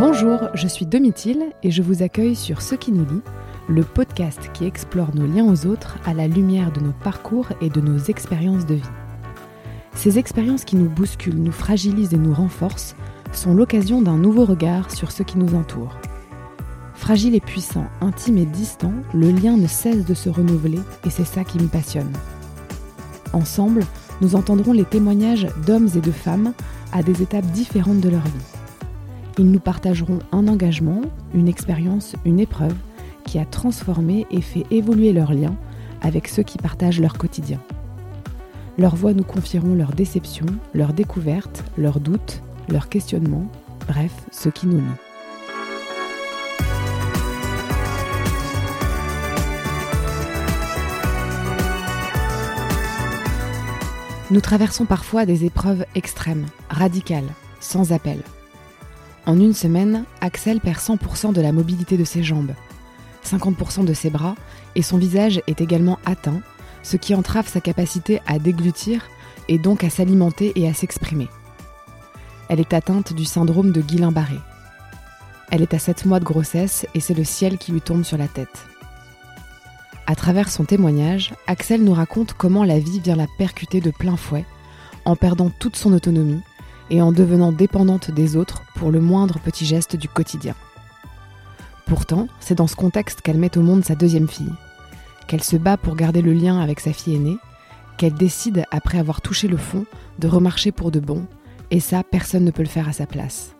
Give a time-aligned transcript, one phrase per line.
[0.00, 3.20] Bonjour, je suis Domitil et je vous accueille sur Ce qui nous lie,
[3.68, 7.68] le podcast qui explore nos liens aux autres à la lumière de nos parcours et
[7.68, 8.90] de nos expériences de vie.
[9.94, 12.96] Ces expériences qui nous bousculent, nous fragilisent et nous renforcent
[13.32, 15.94] sont l'occasion d'un nouveau regard sur ce qui nous entoure.
[16.94, 21.26] Fragile et puissant, intime et distant, le lien ne cesse de se renouveler et c'est
[21.26, 22.12] ça qui me passionne.
[23.34, 23.84] Ensemble,
[24.22, 26.54] nous entendrons les témoignages d'hommes et de femmes
[26.90, 28.59] à des étapes différentes de leur vie.
[29.40, 31.00] Ils nous partageront un engagement,
[31.32, 32.74] une expérience, une épreuve
[33.24, 35.56] qui a transformé et fait évoluer leurs liens
[36.02, 37.58] avec ceux qui partagent leur quotidien.
[38.76, 40.44] Leurs voix nous confieront leurs déceptions,
[40.74, 43.46] leurs découvertes, leurs doutes, leurs questionnements,
[43.88, 44.84] bref, ce qui nous lie.
[54.30, 58.18] Nous traversons parfois des épreuves extrêmes, radicales, sans appel.
[59.26, 62.54] En une semaine, Axel perd 100% de la mobilité de ses jambes,
[63.24, 64.34] 50% de ses bras,
[64.74, 66.40] et son visage est également atteint,
[66.82, 69.08] ce qui entrave sa capacité à déglutir
[69.48, 71.28] et donc à s'alimenter et à s'exprimer.
[72.48, 74.38] Elle est atteinte du syndrome de Guillain-Barré.
[75.50, 78.16] Elle est à 7 mois de grossesse et c'est le ciel qui lui tombe sur
[78.16, 78.66] la tête.
[80.06, 84.16] À travers son témoignage, Axel nous raconte comment la vie vient la percuter de plein
[84.16, 84.44] fouet,
[85.04, 86.40] en perdant toute son autonomie
[86.90, 90.54] et en devenant dépendante des autres pour le moindre petit geste du quotidien.
[91.86, 94.52] Pourtant, c'est dans ce contexte qu'elle met au monde sa deuxième fille,
[95.26, 97.38] qu'elle se bat pour garder le lien avec sa fille aînée,
[97.96, 99.84] qu'elle décide, après avoir touché le fond,
[100.18, 101.26] de remarcher pour de bon,
[101.70, 103.54] et ça, personne ne peut le faire à sa place.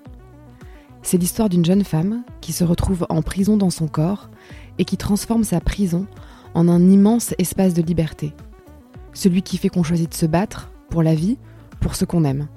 [1.03, 4.29] C'est l'histoire d'une jeune femme qui se retrouve en prison dans son corps
[4.79, 6.07] et qui transforme sa prison
[6.55, 8.33] en un immense espace de liberté.
[9.13, 11.39] Celui qui fait qu'on choisit de se battre pour la vie,
[11.81, 12.49] pour ce qu'on aime.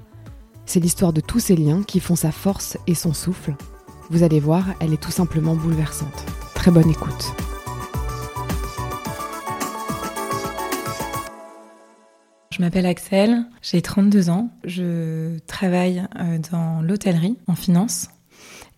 [0.66, 3.56] C'est l'histoire de tous ces liens qui font sa force et son souffle.
[4.10, 6.26] Vous allez voir, elle est tout simplement bouleversante.
[6.56, 7.34] Très bonne écoute.
[12.52, 18.10] Je m'appelle Axel, j'ai 32 ans, je travaille euh, dans l'hôtellerie en finance.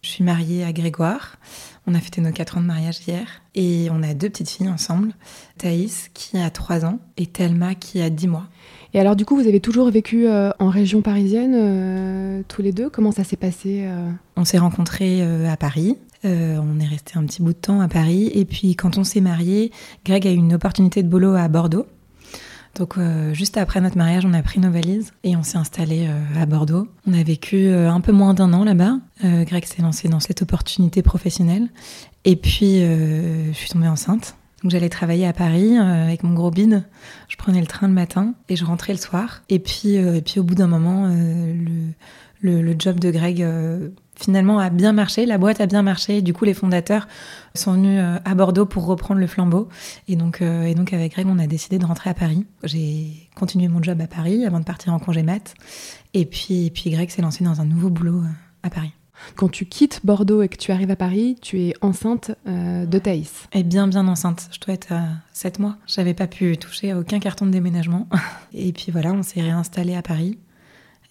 [0.02, 1.38] Je suis mariée à Grégoire.
[1.86, 4.70] On a fêté nos 4 ans de mariage hier et on a deux petites filles
[4.70, 5.14] ensemble,
[5.58, 8.48] Thaïs qui a 3 ans et Thelma qui a 10 mois.
[8.96, 12.72] Et alors du coup, vous avez toujours vécu euh, en région parisienne, euh, tous les
[12.72, 12.90] deux?
[12.90, 13.88] Comment ça s'est passé
[14.36, 15.98] On s'est rencontrés à Paris.
[16.24, 18.32] on est resté un petit bout de temps à Paris.
[18.34, 19.72] Et puis quand on s'est mariés,
[20.04, 21.86] Greg a eu une opportunité de boulot à Bordeaux.
[22.76, 26.08] Donc euh, juste après notre mariage, on a pris nos valises et on s'est installé
[26.08, 26.88] euh, à Bordeaux.
[27.08, 29.00] On a vécu euh, un peu moins d'un an là-bas.
[29.24, 31.70] Greg s'est lancé dans cette opportunité professionnelle
[32.26, 34.36] et puis je suis tombée enceinte.
[34.68, 36.84] J'allais travailler à Paris avec mon gros bide.
[37.28, 39.44] Je prenais le train le matin et je rentrais le soir.
[39.50, 43.46] Et puis, puis au bout d'un moment, le, le, job de Greg
[44.16, 46.22] finalement a bien marché, la boîte a bien marché.
[46.22, 47.08] Du coup, les fondateurs
[47.54, 49.70] sont venus euh, à Bordeaux pour reprendre le flambeau.
[50.08, 52.46] Et donc, euh, et avec Greg, on a décidé de rentrer à Paris.
[52.64, 55.54] J'ai continué mon job à Paris avant de partir en congé mat.
[56.14, 58.30] Et puis, puis Greg s'est lancé dans un nouveau boulot euh,
[58.64, 58.94] à Paris.
[59.36, 63.48] Quand tu quittes Bordeaux et que tu arrives à Paris, tu es enceinte de Thaïs.
[63.54, 64.50] Et bien, bien enceinte.
[64.52, 65.04] Je dois être à
[65.34, 65.78] 7 mois.
[65.88, 68.08] J'avais pas pu toucher à aucun carton de déménagement.
[68.54, 70.38] Et puis voilà, on s'est réinstallé à Paris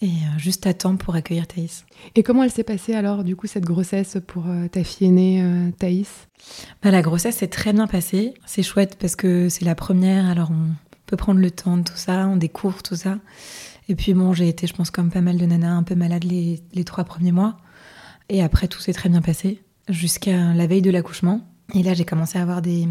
[0.04, 1.84] et euh, juste à temps pour accueillir Thaïs.
[2.14, 5.43] Et comment elle s'est passée alors, du coup, cette grossesse pour euh, ta fille aînée,
[5.43, 6.28] euh, Thaïs?
[6.82, 8.34] Bah, La grossesse s'est très bien passée.
[8.44, 10.72] C'est chouette parce que c'est la première, alors on
[11.06, 13.19] peut prendre le temps de tout ça, on découvre tout ça.
[13.88, 16.25] Et puis bon, j'ai été, je pense, comme pas mal de nanas, un peu malade
[16.25, 17.56] les, les trois premiers mois.
[18.28, 21.46] Et après, tout s'est très bien passé, jusqu'à la veille de l'accouchement.
[21.74, 22.88] Et là, j'ai commencé à avoir des,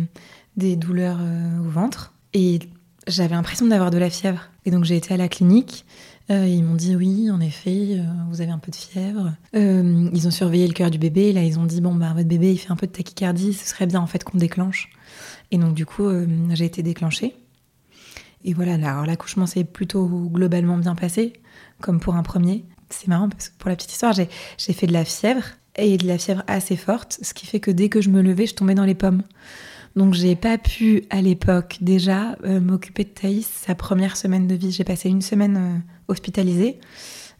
[0.57, 1.19] des douleurs
[1.59, 2.13] au ventre.
[2.33, 2.59] Et
[3.07, 4.49] j'avais l'impression d'avoir de la fièvre.
[4.65, 5.85] Et donc, j'ai été à la clinique.
[6.31, 9.33] Euh, ils m'ont dit oui, en effet, euh, vous avez un peu de fièvre.
[9.55, 11.33] Euh, ils ont surveillé le cœur du bébé.
[11.33, 13.67] Là, ils ont dit bon bah votre bébé il fait un peu de tachycardie, ce
[13.67, 14.89] serait bien en fait qu'on déclenche.
[15.51, 16.09] Et donc du coup,
[16.51, 17.35] j'ai été déclenchée.
[18.45, 21.33] Et voilà, alors l'accouchement s'est plutôt globalement bien passé,
[21.81, 22.65] comme pour un premier.
[22.99, 25.43] C'est marrant parce que pour la petite histoire, j'ai fait de la fièvre
[25.75, 28.45] et de la fièvre assez forte, ce qui fait que dès que je me levais,
[28.45, 29.23] je tombais dans les pommes.
[29.95, 34.71] Donc j'ai pas pu à l'époque déjà m'occuper de Thaïs sa première semaine de vie.
[34.71, 36.79] J'ai passé une semaine hospitalisée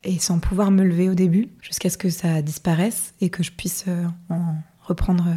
[0.03, 3.51] et sans pouvoir me lever au début jusqu'à ce que ça disparaisse et que je
[3.51, 5.35] puisse euh, en reprendre, euh,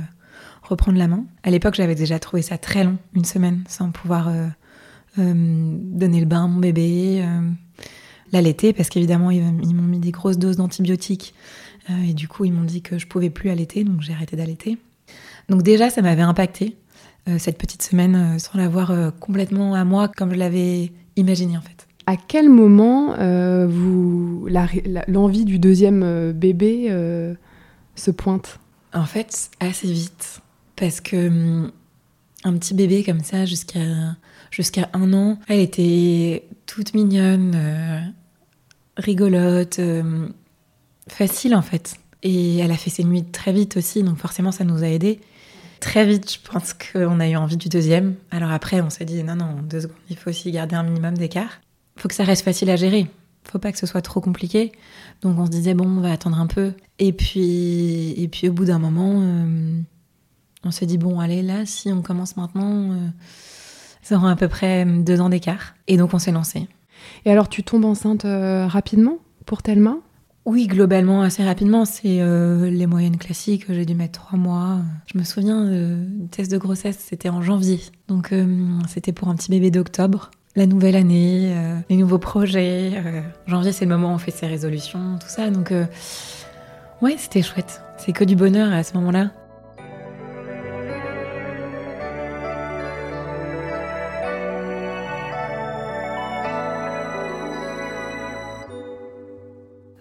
[0.62, 1.24] reprendre la main.
[1.42, 4.48] À l'époque, j'avais déjà trouvé ça très long, une semaine, sans pouvoir euh,
[5.16, 7.24] donner le bain à mon bébé,
[8.36, 11.34] l'allaiter, parce qu'évidemment, ils, m'ont mis des grosses doses d'antibiotiques
[12.08, 14.78] et du coup, ils m'ont dit que je pouvais plus allaiter, donc j'ai arrêté d'allaiter.
[15.48, 16.76] Donc déjà, ça m'avait impacté
[17.38, 22.16] cette petite semaine sans l'avoir complètement à moi comme je l'avais imaginé en fait à
[22.16, 24.48] quel moment euh, vous
[25.08, 27.34] l'envie du deuxième euh, bébé euh,
[27.96, 28.60] se pointe?
[28.94, 30.40] En fait, assez vite.
[30.76, 31.72] Parce que hum,
[32.44, 33.80] un petit bébé comme ça, jusqu'à
[34.50, 38.00] jusqu'à un an, elle était toute mignonne, euh,
[38.96, 40.28] rigolote, euh,
[41.08, 41.96] facile en fait.
[42.22, 45.20] Et elle a fait ses nuits très vite aussi, donc forcément ça nous a aidés.
[45.81, 48.14] Très vite, je pense qu'on a eu envie du deuxième.
[48.31, 51.16] Alors après, on s'est dit non, non, deux secondes, il faut aussi garder un minimum
[51.16, 51.60] d'écart.
[51.96, 53.08] Faut que ça reste facile à gérer.
[53.44, 54.72] Faut pas que ce soit trop compliqué.
[55.22, 56.72] Donc on se disait bon, on va attendre un peu.
[56.98, 59.81] Et puis, et puis au bout d'un moment, euh,
[60.64, 63.08] on s'est dit bon, allez là, si on commence maintenant, euh,
[64.02, 65.75] ça aura à peu près deux ans d'écart.
[65.87, 66.69] Et donc on s'est lancé.
[67.25, 69.97] Et alors tu tombes enceinte euh, rapidement pour Thelma?
[70.47, 71.85] Oui, globalement, assez rapidement.
[71.85, 73.64] C'est euh, les moyennes classiques.
[73.69, 74.79] J'ai dû mettre trois mois.
[75.12, 77.81] Je me souviens, euh, test de grossesse, c'était en janvier.
[78.06, 78.47] Donc, euh,
[78.87, 80.31] c'était pour un petit bébé d'octobre.
[80.55, 81.55] La nouvelle année,
[81.91, 82.93] les nouveaux projets.
[83.47, 85.50] janvier, c'est le moment où on fait ses résolutions, tout ça.
[85.50, 85.70] Donc,
[87.03, 87.82] ouais, c'était chouette.
[87.99, 89.32] C'est que du bonheur à ce moment-là.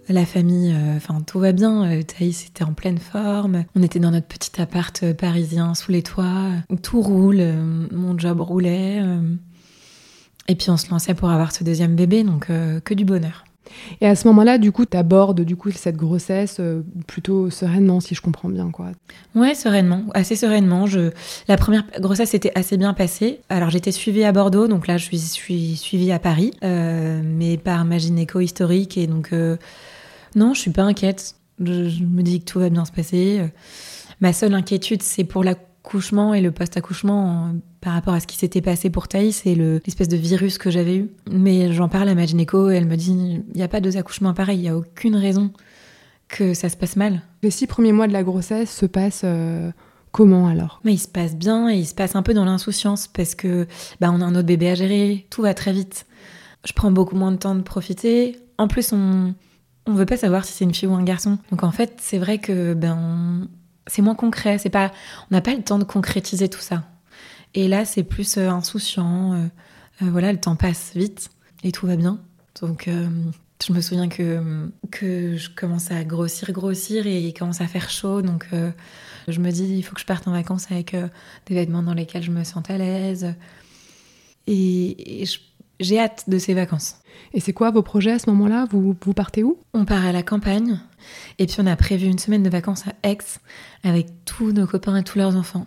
[0.08, 1.84] La famille, euh, enfin tout va bien.
[1.86, 3.66] Euh, Thaïs était en pleine forme.
[3.76, 6.52] On était dans notre petit appart euh, parisien sous les toits.
[6.84, 7.44] Tout roule.
[7.92, 9.02] mon job roulait.
[10.48, 13.46] et puis on se lançait pour avoir ce deuxième bébé, donc que du bonheur.
[14.02, 18.00] Et à ce moment-là, du coup, tu abordes du coup cette grossesse euh, plutôt sereinement,
[18.00, 18.88] si je comprends bien, quoi.
[19.36, 20.86] Ouais, sereinement, assez sereinement.
[20.86, 21.12] Je...
[21.48, 23.42] La première grossesse était assez bien passée.
[23.50, 27.58] Alors j'étais suivie à Bordeaux, donc là je suis, suis suivie à Paris, euh, mais
[27.58, 28.98] par ma gynéco historique.
[28.98, 29.58] Et donc, euh,
[30.36, 31.36] non, je suis pas inquiète.
[31.64, 33.42] Je, je me dis que tout va bien se passer.
[34.22, 37.52] Ma seule inquiétude, c'est pour l'accouchement et le post-accouchement euh,
[37.82, 40.70] par rapport à ce qui s'était passé pour Thaïs et le- l'espèce de virus que
[40.70, 41.10] j'avais eu.
[41.32, 43.96] Mais j'en parle à ma gynéco et elle me dit il n'y a pas deux
[43.98, 45.52] accouchements pareils, il n'y a aucune raison
[46.28, 47.22] que ça se passe mal.
[47.44, 49.72] Les six premiers mois de la grossesse se passent euh,
[50.12, 50.82] comment alors?
[50.84, 53.68] Mais il se passe bien et il se passe un peu dans l'insouciance parce que
[54.02, 56.06] bah, on a un autre bébé à gérer, tout va très vite.
[56.66, 58.40] Je prends beaucoup moins de temps de profiter.
[58.58, 59.36] En plus, on
[59.88, 61.38] on veut pas savoir si c'est une fille ou un garçon.
[61.52, 63.48] Donc en fait, c'est vrai que ben
[63.88, 64.58] c'est moins concret.
[64.58, 64.92] C'est pas,
[65.30, 66.84] on n'a pas le temps de concrétiser tout ça.
[67.54, 69.34] Et là, c'est plus euh, insouciant.
[69.34, 69.46] euh,
[70.02, 71.30] euh, voilà, le temps passe vite
[71.64, 72.20] et tout va bien.
[72.62, 72.90] Donc
[73.66, 77.90] je me souviens que que je commence à grossir, grossir et il commence à faire
[77.90, 78.22] chaud.
[78.22, 78.48] Donc
[79.28, 82.24] je me dis, il faut que je parte en vacances avec des vêtements dans lesquels
[82.24, 83.34] je me sente à l'aise.
[84.48, 85.40] Et, et je-
[85.80, 86.98] j'ai hâte de ces vacances.
[87.34, 88.66] Et c'est quoi vos projets à ce moment-là?
[88.70, 89.58] Vous, vous partez où?
[89.74, 90.80] On part à la campagne
[91.38, 93.18] et puis on a prévu une semaine de vacances à Aix
[93.84, 95.66] avec tous nos copains et tous leurs enfants.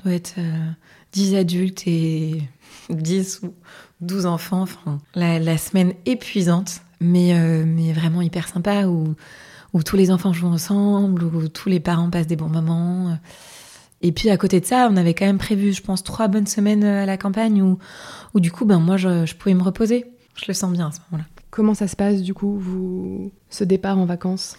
[0.00, 0.70] On doit être euh,
[1.12, 2.42] 10 adultes et
[2.90, 3.54] 10 ou
[4.00, 4.62] 12 enfants.
[4.62, 9.14] Enfin, la, la semaine épuisante, mais, euh, mais vraiment hyper sympa où,
[9.72, 13.18] où tous les enfants jouent ensemble, où tous les parents passent des bons moments.
[14.06, 16.46] Et puis à côté de ça, on avait quand même prévu, je pense, trois bonnes
[16.46, 17.78] semaines à la campagne où,
[18.34, 20.04] où du coup, ben, moi, je, je pouvais me reposer.
[20.36, 21.26] Je le sens bien à ce moment-là.
[21.50, 23.32] Comment ça se passe du coup, vous...
[23.48, 24.58] ce départ en vacances?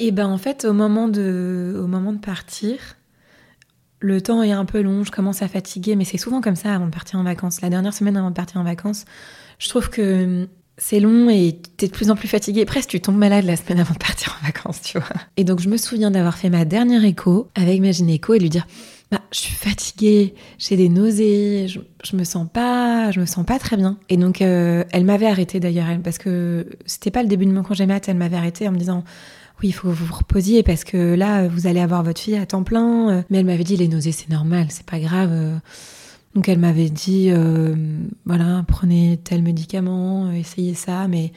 [0.00, 2.78] Et ben en fait, au moment de, au moment de partir,
[4.00, 6.74] le temps est un peu long, je commence à fatiguer, mais c'est souvent comme ça
[6.74, 7.60] avant de partir en vacances.
[7.60, 9.04] La dernière semaine avant de partir en vacances,
[9.58, 10.48] je trouve que
[10.80, 12.64] c'est long et t'es de plus en plus fatigué.
[12.64, 15.08] Presque tu tombes malade la semaine avant de partir en vacances, tu vois.
[15.36, 18.48] Et donc je me souviens d'avoir fait ma dernière écho avec ma gynéco et lui
[18.48, 18.66] dire
[19.10, 23.44] bah, je suis fatiguée, j'ai des nausées, je, je me sens pas, je me sens
[23.44, 23.98] pas très bien.
[24.08, 27.62] Et donc euh, elle m'avait arrêtée d'ailleurs, parce que c'était pas le début de mon
[27.62, 29.04] congé mat, elle m'avait arrêtée en me disant
[29.62, 32.36] oui, il faut que vous vous reposiez parce que là, vous allez avoir votre fille
[32.36, 33.10] à temps plein.
[33.10, 35.60] Euh, Mais elle m'avait dit, les nausées, c'est normal, c'est pas grave.
[36.34, 37.74] Donc elle m'avait dit, euh,
[38.24, 41.32] voilà, prenez tel médicament, essayez ça, mais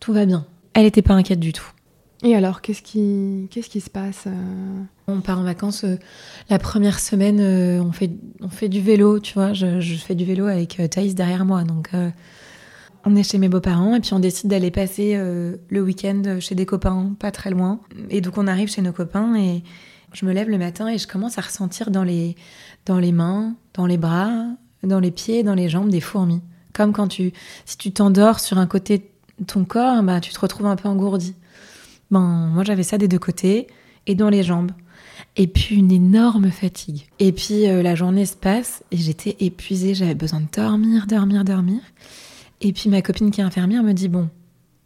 [0.00, 0.46] tout va bien.
[0.74, 1.66] Elle n'était pas inquiète du tout.
[2.22, 4.82] Et alors, qu'est-ce qui, qu'est-ce qui se passe euh?
[5.06, 5.96] On part en vacances euh,
[6.50, 9.52] la première semaine, euh, on, fait, on fait du vélo, tu vois.
[9.52, 11.62] Je, je fais du vélo avec Thaïs derrière moi.
[11.62, 11.90] Donc,
[13.04, 16.66] on est chez mes beaux-parents et puis on décide d'aller passer le week-end chez des
[16.66, 17.80] copains, pas très loin.
[18.10, 19.62] Et donc, on arrive chez nos copains et
[20.12, 22.34] je me lève le matin et je commence à ressentir dans les,
[22.88, 24.32] dans les mains, dans les bras,
[24.82, 26.40] dans les pieds, dans les jambes des fourmis.
[26.72, 27.32] Comme quand tu,
[27.66, 30.88] si tu t'endors sur un côté de ton corps, bah, tu te retrouves un peu
[30.88, 31.34] engourdi.
[32.10, 33.66] Ben, moi, j'avais ça des deux côtés
[34.06, 34.72] et dans les jambes.
[35.36, 37.06] Et puis une énorme fatigue.
[37.18, 41.44] Et puis euh, la journée se passe et j'étais épuisée, j'avais besoin de dormir, dormir,
[41.44, 41.80] dormir.
[42.60, 44.28] Et puis ma copine qui est infirmière me dit bon,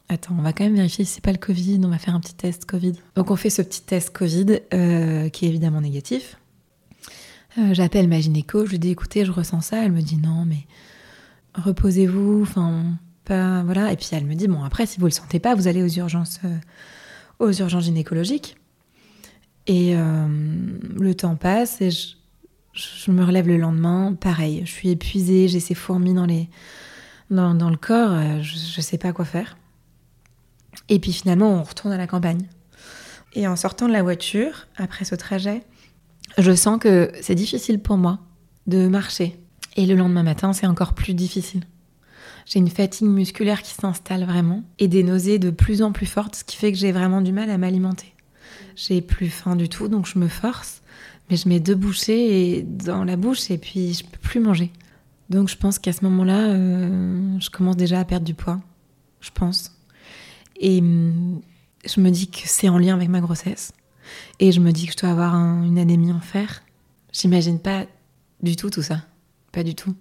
[0.09, 2.21] attends, on va quand même vérifier si c'est pas le Covid, on va faire un
[2.21, 2.95] petit test Covid.
[3.15, 6.37] Donc on fait ce petit test Covid euh, qui est évidemment négatif.
[7.59, 9.85] Euh, J'appelle ma gynéco, je lui dis écoutez, je ressens ça.
[9.85, 10.67] Elle me dit non, mais
[11.55, 12.85] reposez-vous, enfin
[13.25, 13.93] pas voilà.
[13.93, 15.89] Et puis elle me dit bon après si vous le sentez pas, vous allez aux
[15.89, 16.57] urgences, euh,
[17.39, 18.57] aux urgences gynécologiques.
[19.69, 21.91] Et le temps passe et
[22.73, 26.49] je, me relève le lendemain, pareil, je suis épuisée, j'ai ces fourmis dans, les,
[27.31, 29.57] dans, dans le corps, euh, je, ne sais pas quoi faire.
[30.89, 32.47] Et puis finalement, on retourne à la campagne.
[33.35, 35.63] Et en sortant de la voiture, après ce trajet,
[36.39, 38.21] je sens que c'est difficile pour moi
[38.67, 39.39] de marcher.
[39.77, 41.65] Et le lendemain matin, c'est encore plus difficile.
[42.45, 46.37] J'ai une fatigue musculaire qui s'installe vraiment et des nausées de plus en plus fortes,
[46.37, 48.13] ce qui fait que j'ai vraiment du mal à m'alimenter.
[48.75, 50.83] J'ai plus faim du tout, donc je me force
[51.31, 54.71] mais je mets deux bouchées dans la bouche et puis je peux plus manger.
[55.31, 58.61] Donc je pense qu'à ce moment-là, euh, je commence déjà à perdre du poids,
[59.21, 59.73] je pense.
[60.61, 61.41] Et hum,
[61.87, 63.73] je me dis que c'est en lien avec ma grossesse.
[64.41, 66.63] Et je me dis que je dois avoir une anémie en fer.
[67.13, 67.85] J'imagine pas
[68.43, 69.03] du tout tout ça.
[69.53, 69.95] Pas du tout.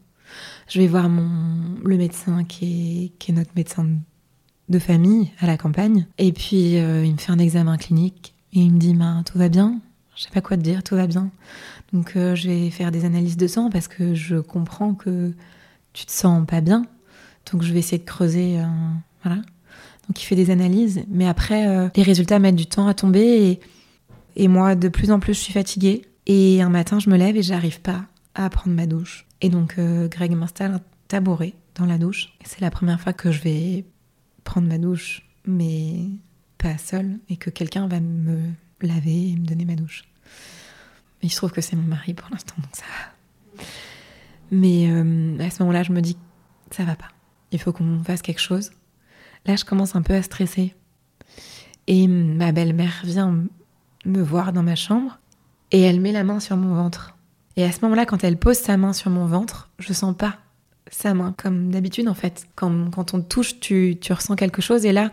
[0.68, 3.86] Je vais voir mon, le médecin qui est, qui est notre médecin
[4.70, 6.08] de famille à la campagne.
[6.18, 9.38] Et puis euh, il me fait un examen clinique et il me dit bah, Tout
[9.38, 9.80] va bien
[10.14, 11.32] je sais pas quoi te dire, tout va bien.
[11.94, 15.32] Donc euh, je vais faire des analyses de sang parce que je comprends que
[15.94, 16.86] tu te sens pas bien.
[17.52, 18.60] Donc je vais essayer de creuser.
[18.60, 18.66] Euh,
[19.24, 19.42] voilà.
[20.08, 23.60] Donc il fait des analyses, mais après les résultats mettent du temps à tomber
[24.38, 26.04] moi de plus en plus je suis fatiguée.
[26.28, 29.26] Et un matin je me lève et j'arrive pas à prendre ma douche.
[29.42, 32.34] Et donc Greg m'installe un tabouret dans la douche.
[32.42, 33.86] Et c'est la première fois que je vais
[34.44, 36.08] prendre ma douche, mais
[36.58, 40.04] pas seule, et que quelqu'un va me laver et me donner ma douche.
[41.22, 43.64] Mais il se trouve que c'est mon mari pour l'instant, donc ça va.
[44.52, 46.18] Mais euh, à ce moment-là, je me dis,
[46.72, 47.08] ça va pas.
[47.52, 48.72] Il faut qu'on fasse quelque chose.
[49.46, 50.76] Là, je commence un peu à stresser.
[51.88, 53.46] Et ma belle-mère vient
[54.06, 55.20] me voir dans ma chambre
[55.72, 57.16] et elle met la main sur mon ventre.
[57.58, 60.38] Et à ce moment-là, quand elle pose sa main sur mon ventre, je sens pas
[60.90, 62.48] sa main comme d'habitude en fait.
[62.56, 65.12] Quand, quand on touche, tu, tu, ressens quelque chose et là,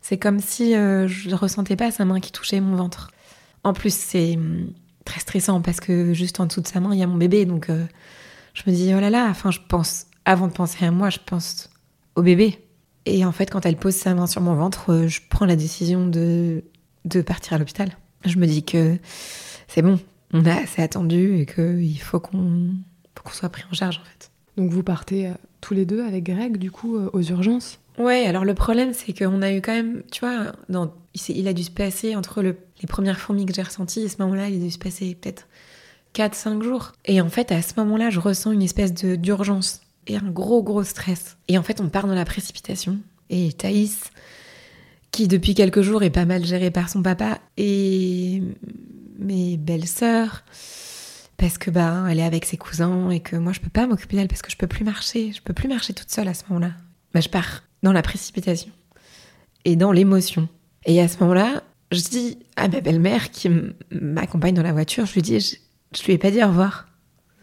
[0.00, 3.10] c'est comme si euh, je ne ressentais pas sa main qui touchait mon ventre.
[3.62, 4.70] En plus, c'est hum,
[5.04, 7.46] très stressant parce que juste en dessous de sa main, il y a mon bébé.
[7.46, 7.86] Donc, euh,
[8.52, 11.18] je me dis, oh là là, enfin, je pense, avant de penser à moi, je
[11.24, 11.70] pense
[12.14, 12.58] au bébé.
[13.06, 15.56] Et en fait, quand elle pose sa main sur mon ventre, euh, je prends la
[15.56, 16.64] décision de,
[17.04, 17.90] de partir à l'hôpital.
[18.24, 18.96] Je me dis que
[19.68, 19.98] c'est bon,
[20.32, 22.74] on a assez attendu et qu'il faut qu'on
[23.32, 24.30] soit pris en charge, en fait.
[24.56, 27.80] Donc, vous partez tous les deux avec Greg, du coup, aux urgences?
[27.98, 30.92] Ouais, alors le problème, c'est qu'on a eu quand même, tu vois, dans,
[31.28, 32.54] il, a dû se passer entre les
[32.88, 35.46] premières fourmis que j'ai ressenties, et ce moment-là, il a dû se passer peut-être
[36.14, 36.92] 4-5 jours.
[37.04, 40.82] Et en fait, à ce moment-là, je ressens une espèce d'urgence et un gros, gros
[40.82, 41.36] stress.
[41.48, 42.98] Et en fait, on part dans la précipitation.
[43.30, 44.10] Et Thaïs,
[45.14, 48.42] qui depuis quelques jours est pas mal gérée par son papa, et
[49.20, 50.42] mes belles-sœurs,
[51.36, 54.16] parce que bah elle est avec ses cousins et que moi je peux pas m'occuper
[54.16, 56.42] d'elle parce que je peux plus marcher, je peux plus marcher toute seule à ce
[56.48, 56.72] moment-là.
[57.12, 58.72] Bah, je pars dans la précipitation
[59.64, 60.48] et dans l'émotion.
[60.84, 63.48] Et à ce moment-là, je dis à ma belle-mère qui
[63.92, 65.54] m'accompagne dans la voiture, je lui dis, je,
[65.96, 66.88] je, lui ai pas dit au revoir.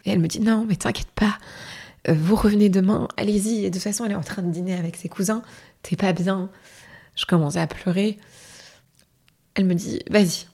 [0.03, 1.37] Et elle me dit, non, mais t'inquiète pas,
[2.09, 3.63] euh, vous revenez demain, allez-y.
[3.63, 5.41] Et de toute façon, elle est en train de dîner avec ses cousins,
[5.83, 6.49] t'es pas bien.
[7.21, 8.17] Je commençais à pleurer.
[9.53, 10.47] Elle me dit, vas-y.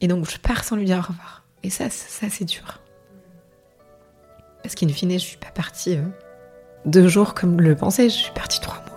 [0.00, 1.42] Et donc, je pars sans lui dire au revoir.
[1.64, 2.80] Et ça, ça c'est dur.
[4.62, 6.04] Parce qu'in fine, je suis pas partie euh,
[6.84, 8.92] deux jours comme le pensais, je suis partie trois mois.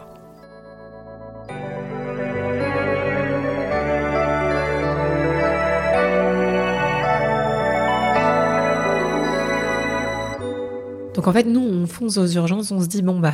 [11.16, 13.34] Donc en fait, nous, on fonce aux urgences, on se dit, bon, bah,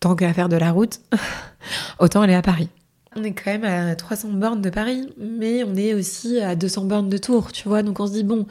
[0.00, 1.00] tant qu'à faire de la route,
[2.00, 2.68] autant aller à Paris.
[3.16, 6.84] On est quand même à 300 bornes de Paris, mais on est aussi à 200
[6.84, 7.82] bornes de Tours, tu vois.
[7.82, 8.46] Donc on se dit, bon,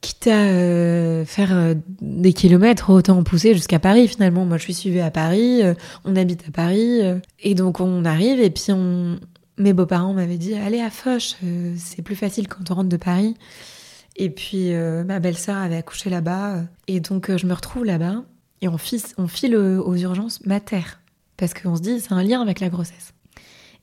[0.00, 4.44] quitte à euh, faire euh, des kilomètres, autant pousser jusqu'à Paris finalement.
[4.44, 7.00] Moi, je suis suivie à Paris, euh, on habite à Paris,
[7.40, 8.66] et donc on arrive, et puis
[9.58, 11.36] mes beaux-parents m'avaient dit, allez à Foch,
[11.76, 13.34] c'est plus facile quand on rentre de Paris.
[14.20, 16.64] Et puis ma belle-sœur avait accouché là-bas.
[16.88, 18.24] Et donc je me retrouve là-bas
[18.62, 20.82] et on file, on file aux urgences mater.
[21.36, 23.12] Parce qu'on se dit c'est un lien avec la grossesse.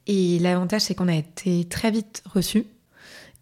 [0.07, 2.65] Et l'avantage c'est qu'on a été très vite reçus.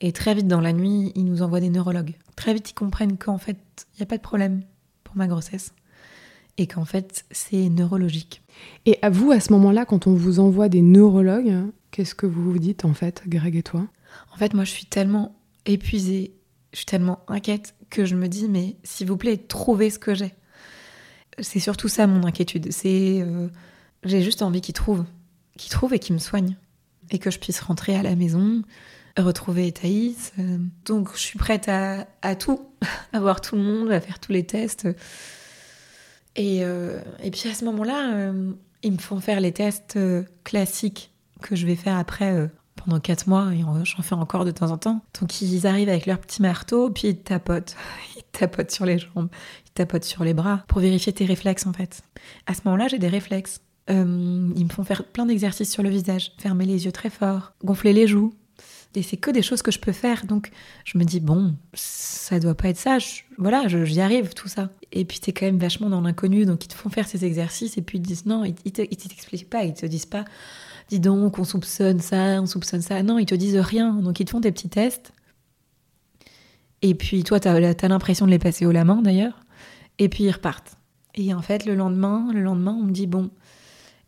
[0.02, 2.16] Et très vite dans la nuit, ils nous envoient des neurologues.
[2.36, 3.58] Très vite ils comprennent qu'en fait
[3.94, 4.64] il n'y a pas de problème
[5.04, 5.74] pour ma grossesse.
[6.58, 8.42] Et qu'en fait c'est neurologique.
[8.86, 12.52] Et à vous, à ce moment-là, quand on vous envoie des neurologues, qu'est-ce que vous
[12.52, 13.88] vous dites en fait, Greg et toi?
[14.34, 16.34] En fait, moi je suis tellement épuisée
[16.74, 20.16] je suis tellement inquiète que je me dis, mais s'il vous plaît, trouvez ce que
[20.16, 20.34] j'ai.
[21.40, 22.72] C'est surtout ça mon inquiétude.
[22.72, 23.48] C'est euh,
[24.04, 25.06] j'ai juste envie qu'il trouve,
[25.58, 26.58] qu'il trouve et qu'il me soigne,
[27.12, 28.64] et que je puisse rentrer à la maison,
[29.18, 30.34] retrouver Thaïs.
[30.40, 30.58] Euh.
[30.86, 32.68] donc je suis prête à, tout,
[33.14, 34.88] à voir tout le monde, à faire tous les tests.
[36.36, 38.34] Et, euh, et puis à ce moment-là,
[38.82, 40.00] ils me font faire les tests
[40.44, 44.72] classiques que je vais faire après pendant quatre mois et j'en fais encore de temps
[44.72, 45.02] en temps.
[45.20, 47.76] Donc ils arrivent avec leur petit marteau, puis ils tapotent.
[48.16, 49.30] Ils tapotent sur les jambes,
[49.68, 52.02] ils tapotent sur les bras pour vérifier tes réflexes en fait.
[52.48, 53.62] À ce moment-là, j'ai des réflexes.
[53.90, 57.54] Euh, ils me font faire plein d'exercices sur le visage, fermer les yeux très fort,
[57.64, 58.34] gonfler les joues.
[58.96, 60.26] Et c'est que des choses que je peux faire.
[60.26, 60.52] Donc
[60.86, 62.98] je me dis, bon, ça doit pas être ça.
[63.38, 64.70] voilà, j'y arrive, tout ça.
[64.92, 66.46] Et puis t'es quand même vachement dans l'inconnu.
[66.46, 68.72] Donc ils te font faire ces exercices et puis ils te disent, non, ils, ils
[68.72, 69.64] t'expliquent pas.
[69.64, 70.26] Ils te disent pas,
[70.90, 73.02] dis donc, on soupçonne ça, on soupçonne ça.
[73.02, 73.94] Non, ils te disent rien.
[73.94, 75.12] Donc ils te font des petits tests.
[76.84, 79.40] Et puis toi, tu as, l'impression de les passer au la main d'ailleurs.
[80.00, 80.78] Et puis ils repartent.
[81.16, 83.32] Et en fait, le lendemain, le lendemain, on me dit bon,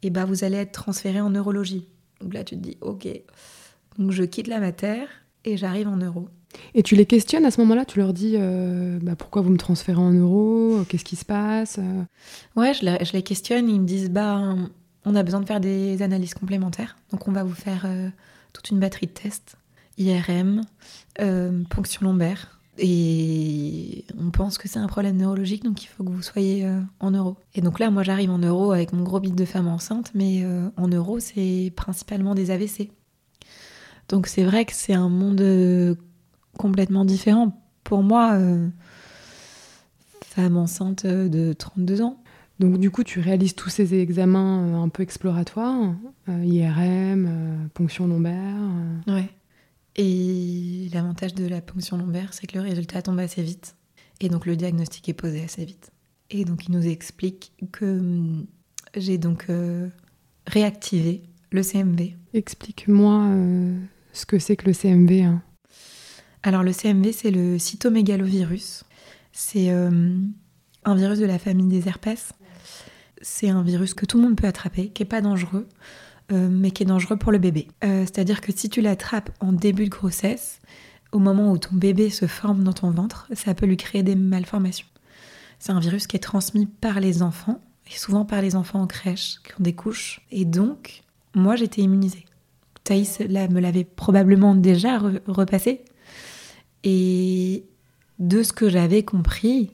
[0.05, 1.87] et ben vous allez être transféré en neurologie.
[2.21, 3.07] Donc là, tu te dis ok.
[3.97, 5.07] Donc je quitte la matière
[5.45, 6.29] et j'arrive en neuro.
[6.75, 7.85] Et tu les questionnes à ce moment-là?
[7.85, 10.83] Tu leur dis euh, bah, pourquoi vous me transférez en neuro?
[10.87, 11.79] Qu'est-ce qui se passe?
[12.55, 13.67] Ouais, je, je, les questionne.
[13.67, 14.55] Ils me disent bah
[15.05, 16.95] on a besoin de faire des analyses complémentaires.
[17.11, 18.09] Donc on va vous faire euh,
[18.53, 19.57] toute une batterie de tests,
[19.97, 20.61] IRM,
[21.19, 22.54] euh, ponction lombaire.
[22.77, 26.79] Et on pense que c'est un problème neurologique, donc il faut que vous soyez euh,
[26.99, 27.37] en euro.
[27.53, 30.45] Et donc là, moi j'arrive en euro avec mon gros bide de femme enceinte, mais
[30.75, 32.91] en euro, c'est principalement des AVC.
[34.09, 35.97] Donc c'est vrai que c'est un monde
[36.57, 37.61] complètement différent.
[37.83, 38.37] Pour moi,
[40.21, 42.19] femme enceinte de 32 ans,
[42.59, 45.93] donc du coup, tu réalises tous ces examens euh, un peu exploratoires,
[46.29, 48.55] euh, IRM, euh, ponction lombaire.
[49.07, 49.29] Ouais.
[49.97, 50.05] Et
[51.15, 53.75] l'avantage de la ponction lombaire, c'est que le résultat tombe assez vite.
[54.19, 55.91] Et donc le diagnostic est posé assez vite.
[56.29, 58.45] Et donc il nous explique que hum,
[58.95, 59.47] j'ai donc
[60.47, 62.15] réactivé le CMV.
[62.33, 63.29] Explique-moi
[64.11, 65.23] ce que c'est que le CMV.
[65.23, 65.41] Hein.
[66.43, 68.83] Alors le CMV, c'est le cytomégalovirus.
[69.31, 72.33] C'est un virus de la famille des herpès
[73.21, 75.67] c'est un virus que tout le monde peut attraper, qui n'est pas dangereux,
[76.31, 77.67] euh, mais qui est dangereux pour le bébé.
[77.83, 80.59] Euh, c'est-à-dire que si tu l'attrapes en début de grossesse,
[81.11, 84.15] au moment où ton bébé se forme dans ton ventre, ça peut lui créer des
[84.15, 84.87] malformations.
[85.59, 88.87] C'est un virus qui est transmis par les enfants, et souvent par les enfants en
[88.87, 90.21] crèche, qui ont des couches.
[90.31, 92.25] Et donc, moi, j'étais immunisée.
[92.83, 95.83] Thaïs là, me l'avait probablement déjà repassé.
[96.83, 97.65] Et
[98.19, 99.71] de ce que j'avais compris,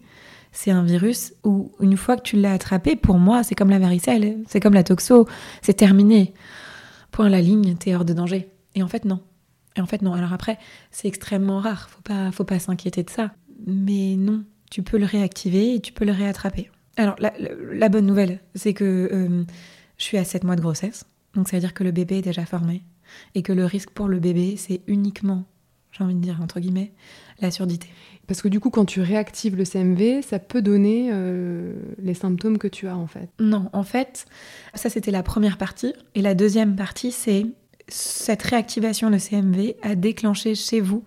[0.52, 3.80] c'est un virus où une fois que tu l'as attrapé, pour moi, c'est comme la
[3.80, 5.28] varicelle, c'est comme la toxo,
[5.62, 6.34] c'est terminé.
[7.12, 8.50] Point la ligne, t'es hors de danger.
[8.76, 9.22] Et en fait, non.
[9.76, 10.14] Et en fait, non.
[10.14, 10.58] Alors après,
[10.92, 13.32] c'est extrêmement rare, faut pas, faut pas s'inquiéter de ça.
[13.66, 16.70] Mais non, tu peux le réactiver et tu peux le réattraper.
[16.98, 19.44] Alors, la, bonne nouvelle, c'est que euh,
[19.98, 21.06] je suis à 7 mois de grossesse.
[21.36, 22.84] Donc, ça veut dire que le bébé est déjà formé.
[23.36, 25.46] Et que le risque pour le bébé, c'est uniquement,
[25.92, 26.92] j'ai envie de dire, entre guillemets,
[27.40, 27.88] la surdité.
[28.28, 32.58] Parce que du coup, quand tu réactives le CMV, ça peut donner euh, les symptômes
[32.58, 33.30] que tu as en fait.
[33.40, 34.26] Non, en fait,
[34.74, 35.94] ça c'était la première partie.
[36.16, 37.46] Et la deuxième partie, c'est
[37.92, 41.04] cette réactivation de CMV a déclenché chez vous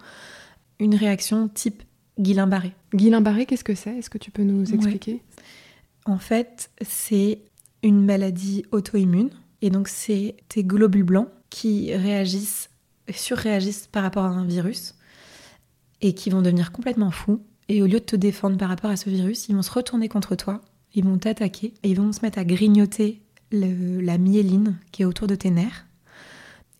[0.78, 1.82] une réaction type
[2.18, 2.72] Guillain-Barré.
[2.94, 3.96] Guillain-Barré, qu'est-ce que c'est?
[3.96, 5.22] Est-ce que tu peux nous expliquer?
[6.04, 7.40] En fait, c'est
[7.82, 9.30] une maladie auto-immune.
[9.62, 12.70] Et donc, c'est tes globules blancs qui réagissent,
[13.12, 14.94] surréagissent par rapport à un virus
[16.00, 17.40] et qui vont devenir complètement fous.
[17.68, 20.08] Et au lieu de te défendre par rapport à ce virus, ils vont se retourner
[20.08, 20.60] contre toi,
[20.92, 25.26] ils vont t'attaquer et ils vont se mettre à grignoter la myéline qui est autour
[25.26, 25.83] de tes nerfs.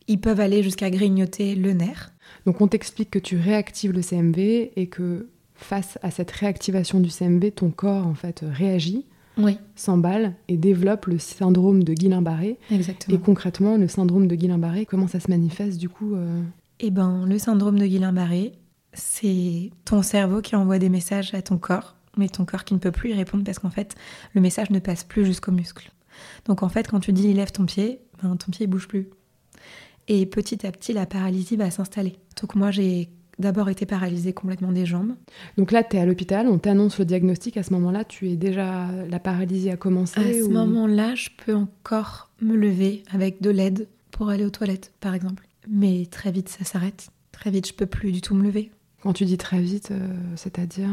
[0.08, 2.12] Ils peuvent aller jusqu'à grignoter le nerf.
[2.46, 7.10] Donc on t'explique que tu réactives le CMV et que face à cette réactivation du
[7.10, 9.06] CMV, ton corps en fait réagit,
[9.38, 9.58] oui.
[9.76, 12.58] s'emballe et développe le syndrome de Guillain-Barré.
[12.70, 13.16] Exactement.
[13.16, 16.42] Et concrètement, le syndrome de Guillain-Barré, comment ça se manifeste du coup euh
[16.80, 18.52] Eh ben, le syndrome de Guillain-Barré,
[18.92, 22.78] c'est ton cerveau qui envoie des messages à ton corps, mais ton corps qui ne
[22.78, 23.94] peut plus y répondre parce qu'en fait,
[24.34, 25.90] le message ne passe plus jusqu'au muscle.
[26.46, 29.08] Donc en fait, quand tu dis lève ton pied, ben, ton pied ne bouge plus.
[30.08, 32.16] Et petit à petit, la paralysie va s'installer.
[32.40, 35.14] Donc moi, j'ai d'abord été paralysée complètement des jambes.
[35.56, 37.56] Donc là, tu es à l'hôpital, on t'annonce le diagnostic.
[37.56, 38.88] À ce moment-là, tu es déjà.
[39.08, 43.88] La paralysie a commencé À ce moment-là, je peux encore me lever avec de l'aide
[44.10, 45.46] pour aller aux toilettes, par exemple.
[45.68, 47.08] Mais très vite, ça s'arrête.
[47.32, 48.70] Très vite, je peux plus du tout me lever.
[49.02, 50.88] Quand tu dis très vite, euh, c'est-à-dire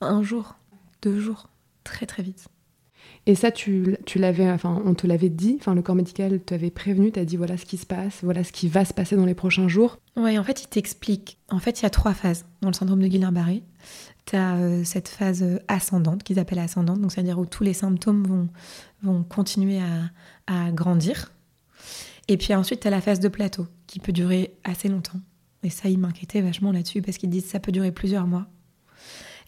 [0.00, 0.56] Un jour,
[1.02, 1.48] deux jours,
[1.82, 2.48] très très vite.
[3.26, 6.70] Et ça, tu, tu l'avais, enfin, on te l'avait dit, enfin, le corps médical t'avait
[6.70, 9.24] prévenu, t'as dit voilà ce qui se passe, voilà ce qui va se passer dans
[9.24, 9.98] les prochains jours.
[10.16, 11.38] Oui, en fait, il t'explique.
[11.48, 13.62] En fait, il y a trois phases dans le syndrome de Guillain-Barré.
[14.26, 17.72] Tu as euh, cette phase euh, ascendante, qu'ils appellent ascendante, donc c'est-à-dire où tous les
[17.72, 18.48] symptômes vont,
[19.02, 20.10] vont continuer à,
[20.46, 21.32] à grandir.
[22.28, 25.20] Et puis ensuite, tu as la phase de plateau, qui peut durer assez longtemps.
[25.62, 28.46] Et ça, il m'inquiétait vachement là-dessus parce qu'ils disent que ça peut durer plusieurs mois.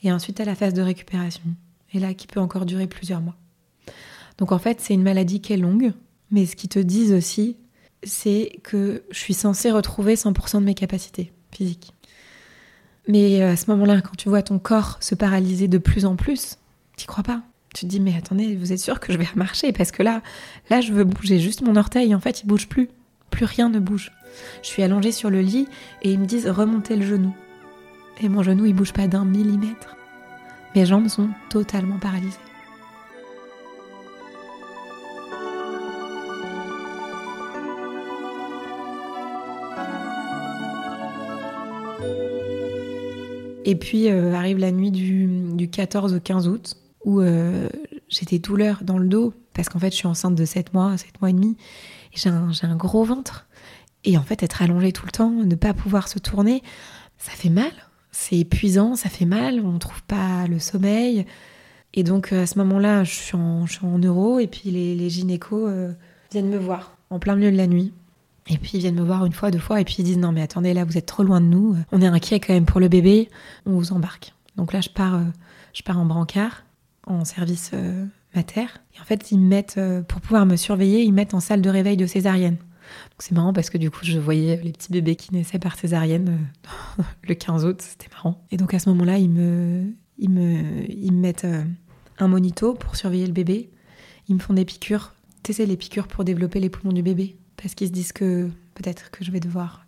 [0.03, 1.45] Et ensuite, à la phase de récupération.
[1.93, 3.37] Et là, qui peut encore durer plusieurs mois.
[4.39, 5.93] Donc en fait, c'est une maladie qui est longue,
[6.31, 7.57] mais ce qu'ils te disent aussi,
[8.03, 11.93] c'est que je suis censée retrouver 100% de mes capacités physiques.
[13.09, 16.17] Mais euh, à ce moment-là, quand tu vois ton corps se paralyser de plus en
[16.17, 16.59] plus,
[16.97, 17.43] tu crois pas.
[17.75, 20.23] Tu te dis, mais attendez, vous êtes sûr que je vais marcher Parce que là,
[20.71, 22.15] là, je veux bouger juste mon orteil.
[22.15, 22.89] En fait, il bouge plus.
[23.31, 24.13] Plus rien ne bouge.
[24.63, 25.69] Je suis allongée sur le lit
[26.03, 27.35] et ils me disent, remontez le genou.
[28.21, 29.97] Et mon genou, il bouge pas d'un millimètre.
[30.75, 32.39] Mes jambes sont totalement paralysées.
[43.67, 47.69] Et puis euh, arrive la nuit du, 14 au 15 août où euh,
[48.09, 50.97] j'ai des douleurs dans le dos parce qu'en fait je suis enceinte de 7 mois,
[50.97, 51.57] 7 mois et demi
[52.15, 53.47] et j'ai un, gros ventre.
[54.05, 56.63] Et en fait être allongée tout le temps, ne pas pouvoir se tourner,
[57.19, 57.73] ça fait mal.
[58.13, 61.27] C'est épuisant, ça fait mal, on ne trouve pas le sommeil.
[61.93, 65.11] Et donc euh, à ce moment-là, je suis en, je euro et puis les, les
[65.11, 65.69] gynécos
[66.31, 67.93] viennent me voir en plein milieu de la nuit
[68.49, 70.33] et puis ils viennent me voir une fois, deux fois, et puis ils disent non
[70.33, 72.81] mais attendez là vous êtes trop loin de nous, on est inquiet quand même pour
[72.81, 73.29] le bébé,
[73.65, 74.35] on vous embarque.
[74.57, 75.25] Donc là je pars, euh,
[75.73, 76.65] je pars en brancard,
[77.07, 81.03] en service euh, mater, et en fait ils me mettent euh, pour pouvoir me surveiller,
[81.03, 82.57] ils mettent en salle de réveil de césarienne.
[83.19, 86.39] C'est marrant parce que du coup je voyais les petits bébés qui naissaient par césarienne
[87.29, 88.45] le 15 août, c'était marrant.
[88.53, 91.49] Et donc à ce moment-là ils me, ils me, ils me mettent
[92.19, 93.71] un monito pour surveiller le bébé,
[94.29, 97.75] ils me font des piqûres, tu les piqûres pour développer les poumons du bébé parce
[97.75, 99.87] qu'ils se disent que peut-être que je vais devoir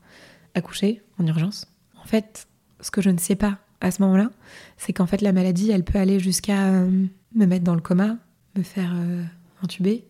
[0.56, 1.68] accoucher en urgence?
[2.02, 2.48] En fait,
[2.80, 4.32] ce que je ne sais pas à ce moment-là,
[4.78, 6.90] c'est qu'en fait la maladie, elle peut aller jusqu'à euh,
[7.36, 8.16] me mettre dans le coma,
[8.56, 9.22] me faire euh,
[9.62, 10.04] intuber.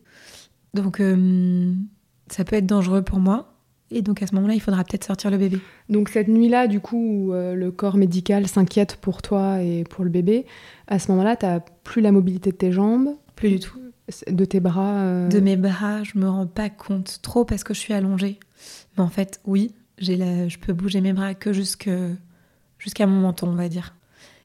[0.72, 1.74] Donc euh,
[2.28, 3.52] ça peut être dangereux pour moi.
[3.90, 5.59] Et donc à ce moment-là, il faudra peut-être sortir le bébé.
[5.90, 10.11] Donc cette nuit-là, du coup, où le corps médical s'inquiète pour toi et pour le
[10.11, 10.46] bébé,
[10.87, 13.78] à ce moment-là, tu n'as plus la mobilité de tes jambes Plus du tout.
[14.30, 17.74] De tes bras euh, De mes bras, je me rends pas compte trop parce que
[17.74, 18.40] je suis allongée.
[18.96, 20.48] Mais en fait, oui, j'ai la...
[20.48, 21.90] je peux bouger mes bras que jusque...
[22.78, 23.94] jusqu'à mon menton, on va dire.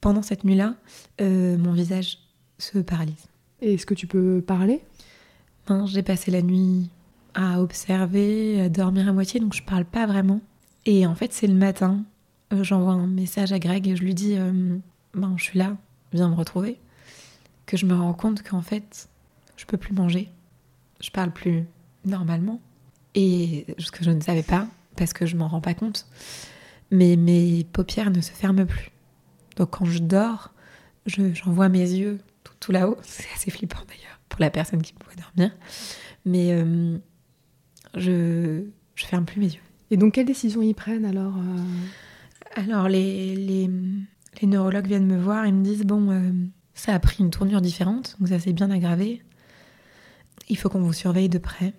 [0.01, 0.75] Pendant cette nuit-là,
[1.21, 2.19] euh, mon visage
[2.57, 3.25] se paralyse.
[3.61, 4.81] Et est-ce que tu peux parler?
[5.67, 6.89] Ben, J'ai passé la nuit
[7.33, 10.41] à observer, à dormir à moitié, donc je parle pas vraiment.
[10.85, 12.03] Et en fait, c'est le matin,
[12.51, 14.35] euh, j'envoie un message à Greg et je lui dis
[15.13, 15.77] ben, Je suis là,
[16.11, 16.77] viens me retrouver.
[17.65, 19.07] Que je me rends compte qu'en fait,
[19.57, 20.29] je peux plus manger,
[21.01, 21.65] je parle plus
[22.05, 22.61] normalement.
[23.15, 26.07] Et ce que je ne savais pas, parce que je m'en rends pas compte,
[26.91, 28.91] mais mes paupières ne se ferment plus.
[29.55, 30.53] Donc quand je dors,
[31.05, 32.19] j'en vois mes yeux
[32.59, 32.97] tout, là-haut.
[33.03, 35.55] C'est assez flippant d'ailleurs pour la personne qui me voit dormir.
[36.25, 36.97] Mais euh,
[37.95, 38.63] je,
[38.95, 39.61] je ferme plus mes yeux.
[39.91, 41.59] Et donc quelles décisions ils prennent alors euh?
[42.55, 43.69] Alors les, les,
[44.41, 46.31] les, neurologues viennent me voir et me disent bon, euh,
[46.73, 49.23] ça a pris une tournure différente, donc ça s'est bien aggravé
[50.49, 51.73] il faut qu'on vous surveille de près.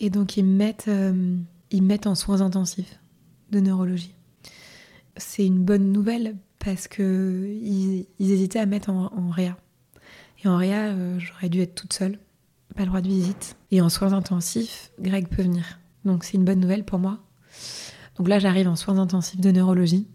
[0.00, 1.36] Et donc ils mettent, euh,
[1.70, 2.98] ils mettent en soins intensifs
[3.50, 4.14] de neurologie.
[5.16, 9.56] C'est une bonne nouvelle parce que ils, hésitaient à mettre en, réa.
[10.42, 12.18] Et en réa, euh, j'aurais dû être toute seule,
[12.74, 13.56] pas le droit de visite.
[13.70, 15.78] Et en soins intensifs, Greg peut venir.
[16.04, 17.20] Donc c'est une bonne nouvelle pour moi.
[18.16, 20.06] Donc là, j'arrive en soins intensifs de neurologie.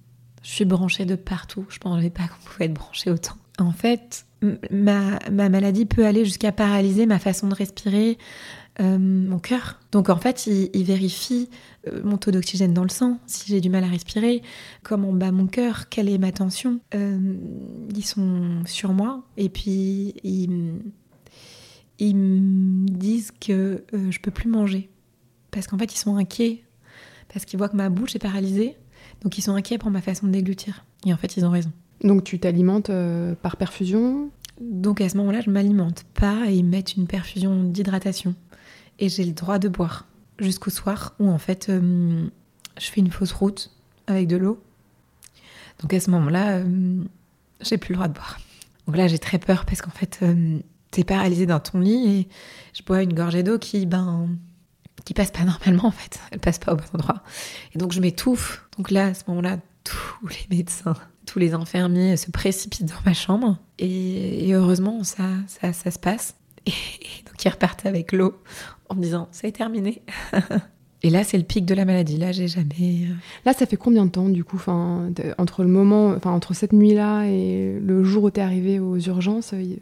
[0.41, 1.65] Je suis branchée de partout.
[1.69, 3.36] Je ne pensais pas qu'on pouvait être branchée autant.
[3.58, 8.17] En fait, ma, maladie peut aller jusqu'à paralyser ma façon de respirer,
[8.80, 9.80] euh, mon cœur.
[9.91, 11.49] Donc en fait, il, vérifie
[11.88, 14.41] euh, mon taux d'oxygène dans le sang, si j'ai du mal à respirer,
[14.84, 16.80] comment bat mon cœur, quelle est ma tension.
[16.95, 17.36] Euh,
[17.93, 20.49] ils sont sur moi et puis ils,
[22.15, 24.89] me disent que je peux plus manger.
[25.52, 26.63] Parce qu'en fait, ils sont inquiets,
[27.34, 28.78] parce qu'ils voient que ma bouche est paralysée.
[29.21, 30.86] Donc ils sont inquiets pour ma façon de déglutir.
[31.06, 31.71] Et en fait, ils ont raison.
[32.03, 34.29] Donc tu t'alimentes euh, par perfusion?
[34.62, 38.35] Donc à ce moment-là, je m'alimente pas et ils mettent une perfusion d'hydratation.
[38.99, 40.05] Et j'ai le droit de boire
[40.38, 42.27] jusqu'au soir où en fait euh,
[42.77, 43.71] je fais une fausse route
[44.07, 44.62] avec de l'eau.
[45.81, 47.03] Donc à ce moment-là, euh,
[47.62, 48.39] j'ai plus le droit de boire.
[48.88, 50.23] Donc là, j'ai très peur parce qu'en fait,
[50.91, 52.27] t'es paralysé dans ton lit et
[52.73, 54.29] je bois une gorgée d'eau qui, ben,
[55.05, 56.19] qui passe pas normalement en fait.
[56.31, 57.23] Elle passe pas au bon endroit.
[57.73, 58.65] Et donc je m'étouffe.
[58.77, 60.95] Donc là, à ce moment-là, tous les médecins
[61.29, 63.57] tous les infirmiers se précipitent dans ma chambre.
[63.77, 66.35] Et, heureusement, ça, ça, se passe.
[66.65, 66.71] Et,
[67.25, 68.35] donc ils repartent avec l'eau
[68.89, 70.01] en me disant c'est terminé.
[71.03, 72.17] et là, c'est le pic de la maladie.
[72.17, 73.05] Là, j'ai jamais.
[73.07, 73.13] Euh,
[73.45, 76.73] là, ça fait combien de temps du coup, enfin, entre le moment, enfin, entre cette
[76.73, 79.75] nuit-là et le jour où tu es arrivé aux urgences, euh,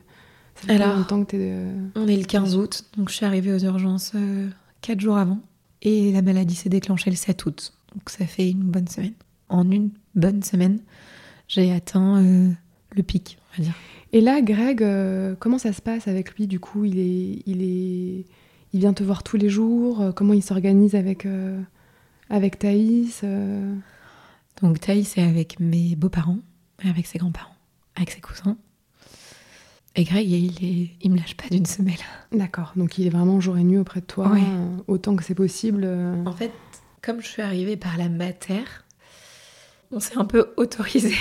[0.55, 1.55] ça fait Alors, combien de temps que tu es...
[1.95, 4.49] On est le 15 août, donc je suis arrivée aux urgences euh,
[4.81, 5.39] quatre jours avant.
[5.81, 7.73] Et la maladie s'est déclenchée le 7 août.
[7.95, 9.13] Donc ça fait une bonne semaine.
[9.49, 10.79] En une bonne semaine,
[11.47, 12.51] j'ai atteint euh,
[12.95, 13.75] le pic, on va dire.
[14.13, 17.62] Et là, Greg, euh, comment ça se passe avec lui Du coup, il est, il
[17.62, 18.25] est,
[18.73, 21.27] il vient te voir tous les jours Comment il s'organise avec,
[22.29, 23.23] avec Thaïs
[24.62, 26.39] Donc Thaïs est avec mes beaux-parents,
[26.83, 27.55] avec ses grands-parents,
[27.95, 28.57] avec ses cousins.
[29.95, 30.89] Et Greg, il, est...
[31.01, 31.95] il me lâche pas d'une semelle.
[32.31, 34.31] D'accord, donc il est vraiment jour et nuit auprès de toi,
[34.88, 35.86] autant que c'est possible.
[36.25, 36.51] En fait,
[37.01, 38.63] comme je suis arrivée par la mater,
[39.91, 41.15] on s'est un peu autorisé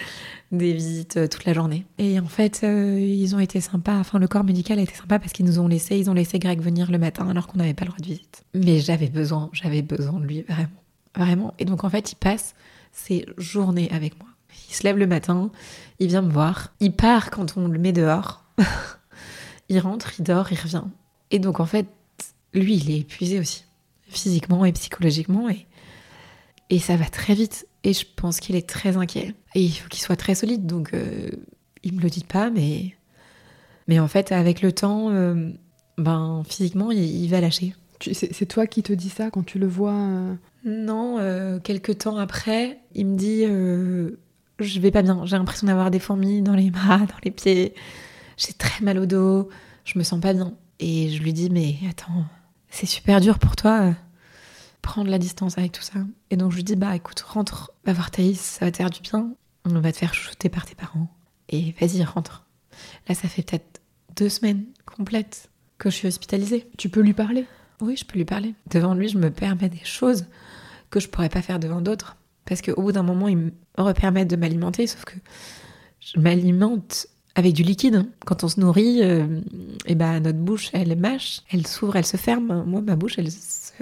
[0.52, 1.86] des visites euh, toute la journée.
[1.98, 3.98] Et en fait, euh, ils ont été sympas.
[3.98, 6.38] Enfin, le corps médical a été sympa parce qu'ils nous ont laissé, ils ont laissé
[6.38, 8.44] Greg venir le matin alors qu'on n'avait pas le droit de visite.
[8.54, 10.68] Mais j'avais besoin, j'avais besoin de lui vraiment,
[11.16, 11.54] vraiment.
[11.58, 12.54] Et donc en fait, il passe
[12.92, 14.28] ses journées avec moi.
[14.68, 15.50] Il se lève le matin,
[15.98, 18.44] il vient me voir, il part quand on le met dehors,
[19.68, 20.84] il rentre, il dort, il revient.
[21.30, 21.86] Et donc en fait,
[22.54, 23.64] lui, il est épuisé aussi,
[24.02, 25.66] physiquement et psychologiquement, et,
[26.70, 27.66] et ça va très vite.
[27.84, 29.34] Et je pense qu'il est très inquiet.
[29.54, 30.66] Et il faut qu'il soit très solide.
[30.66, 31.30] Donc, euh,
[31.82, 32.94] il me le dit pas, mais,
[33.88, 35.50] mais en fait, avec le temps, euh,
[35.98, 37.74] ben, physiquement, il, va lâcher.
[38.00, 40.34] C'est toi qui te dis ça quand tu le vois euh?
[40.64, 43.44] Non, quelques temps après, il me dit
[44.58, 45.24] Je vais pas bien.
[45.24, 47.74] J'ai l'impression d'avoir des fourmis dans les bras, dans les pieds.
[48.36, 49.48] J'ai très mal au dos.
[49.84, 50.54] Je me sens pas bien.
[50.80, 52.24] Et je lui dis Mais attends,
[52.70, 53.94] c'est super dur pour toi
[54.82, 56.00] prendre la distance avec tout ça.
[56.30, 58.90] Et donc je lui dis bah écoute, rentre, va voir Thaïs, ça va te faire
[58.90, 59.32] du bien.
[59.64, 61.08] On va te faire chouchouter par tes parents.
[61.48, 62.44] Et vas-y, rentre.
[63.08, 63.80] Là, ça fait peut-être
[64.16, 66.68] deux semaines complètes que je suis hospitalisée.
[66.78, 67.46] Tu peux lui parler?
[67.80, 68.54] Oui, je peux lui parler.
[68.70, 70.26] Devant lui, je me permets des choses
[70.90, 72.16] que je pourrais pas faire devant d'autres.
[72.44, 75.14] Parce qu'au bout d'un moment, il me repermet de m'alimenter, sauf que
[76.00, 78.04] je m'alimente avec du liquide.
[78.26, 79.40] Quand on se nourrit, et euh,
[79.86, 82.64] eh ben notre bouche, elle mâche, elle s'ouvre, elle se ferme.
[82.66, 83.72] Moi, ma bouche, elle se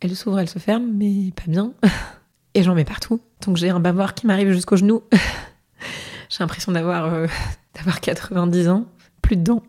[0.00, 1.72] elle s'ouvre, elle se ferme, mais pas bien.
[2.54, 3.20] Et j'en mets partout.
[3.46, 5.02] Donc j'ai un bavard qui m'arrive jusqu'au genou.
[6.28, 7.26] j'ai l'impression d'avoir euh,
[7.74, 8.86] d'avoir 90 ans,
[9.22, 9.62] plus de dents.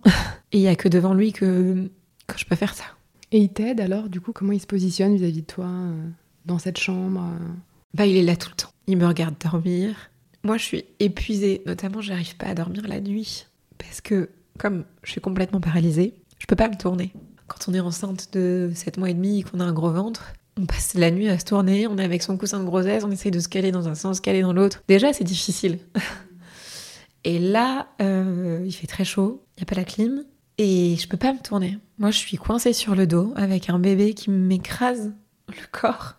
[0.52, 1.90] Et il y a que devant lui que,
[2.28, 2.86] que je peux faire ça.
[3.32, 6.10] Et il t'aide alors, du coup, comment il se positionne vis-à-vis de toi euh,
[6.46, 7.48] dans cette chambre euh?
[7.94, 8.72] Bah, il est là tout le temps.
[8.88, 9.96] Il me regarde dormir.
[10.44, 11.62] Moi, je suis épuisée.
[11.66, 13.46] Notamment, j'arrive pas à dormir la nuit.
[13.78, 17.14] Parce que, comme je suis complètement paralysée, je peux pas me tourner.
[17.52, 20.34] Quand on est enceinte de 7 mois et demi et qu'on a un gros ventre,
[20.58, 23.12] on passe la nuit à se tourner, on est avec son coussin de grossesse, on
[23.12, 24.84] essaye de se caler dans un sens, caler dans l'autre.
[24.88, 25.80] Déjà, c'est difficile.
[27.26, 30.24] et là, euh, il fait très chaud, il n'y a pas la clim,
[30.58, 31.78] et je peux pas me tourner.
[31.98, 35.12] Moi, je suis coincée sur le dos avec un bébé qui m'écrase
[35.50, 36.16] le corps.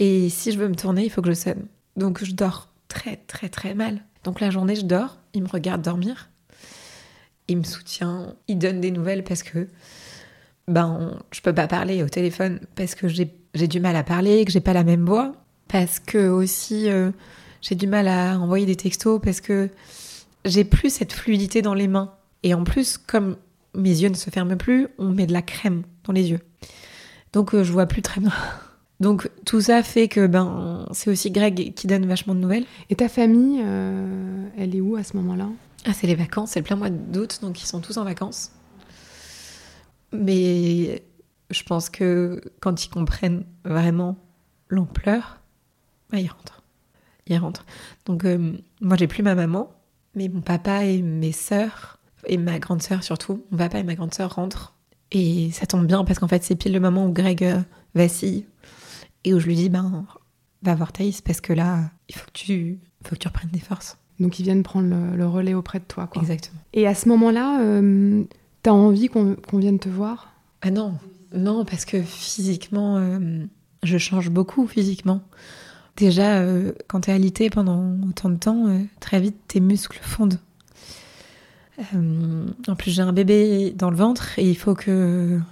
[0.00, 1.66] Et si je veux me tourner, il faut que je sonne.
[1.96, 4.02] Donc je dors très très très mal.
[4.24, 6.30] Donc la journée, je dors, il me regarde dormir,
[7.46, 9.68] il me soutient, il donne des nouvelles parce que
[10.72, 14.50] ben, je peux pas parler au téléphone parce que j'ai du mal à parler, que
[14.50, 15.32] j'ai pas la même voix,
[15.68, 17.10] parce que aussi euh,
[17.60, 19.68] j'ai du mal à envoyer des textos, parce que
[20.44, 22.12] j'ai plus cette fluidité dans les mains.
[22.42, 23.36] Et en plus, comme
[23.74, 26.40] mes yeux ne se ferment plus, on met de la crème dans les yeux.
[27.32, 28.32] Donc euh, je vois plus très bien.
[29.00, 32.64] Donc tout ça fait que ben c'est aussi Greg qui donne vachement de nouvelles.
[32.88, 35.48] Et ta famille, euh, elle est où à ce moment-là?
[35.84, 38.52] Ah c'est les vacances, c'est le plein mois d'août, donc ils sont tous en vacances.
[40.12, 41.02] Mais
[41.50, 44.16] je pense que quand ils comprennent vraiment
[44.68, 45.40] l'ampleur,
[46.10, 46.62] bah, ils rentrent.
[47.26, 47.66] Ils rentrent.
[48.06, 49.72] Donc, euh, moi, j'ai plus ma maman,
[50.14, 53.94] mais mon papa et mes sœurs, et ma grande sœur surtout, mon papa et ma
[53.94, 54.74] grande sœur rentrent.
[55.10, 57.60] Et ça tombe bien parce qu'en fait, c'est pile le moment où Greg euh,
[57.94, 58.46] vacille
[59.24, 60.06] et où je lui dis, ben,
[60.62, 63.60] va voir Thaïs parce que là, il faut que tu, faut que tu reprennes des
[63.60, 63.98] forces.
[64.20, 66.22] Donc, ils viennent prendre le, relais auprès de toi, quoi.
[66.22, 66.60] Exactement.
[66.72, 68.24] Et à ce moment-là, euh,
[68.62, 70.32] T'as envie qu'on vienne te voir?
[70.60, 70.94] Ah non,
[71.34, 73.44] non, parce que physiquement, euh,
[73.82, 75.22] je change beaucoup physiquement.
[75.96, 80.38] Déjà, euh, quand t'es alité pendant autant de temps, euh, très vite tes muscles fondent.
[82.68, 85.42] en plus, j'ai un bébé dans le ventre et il faut qu'il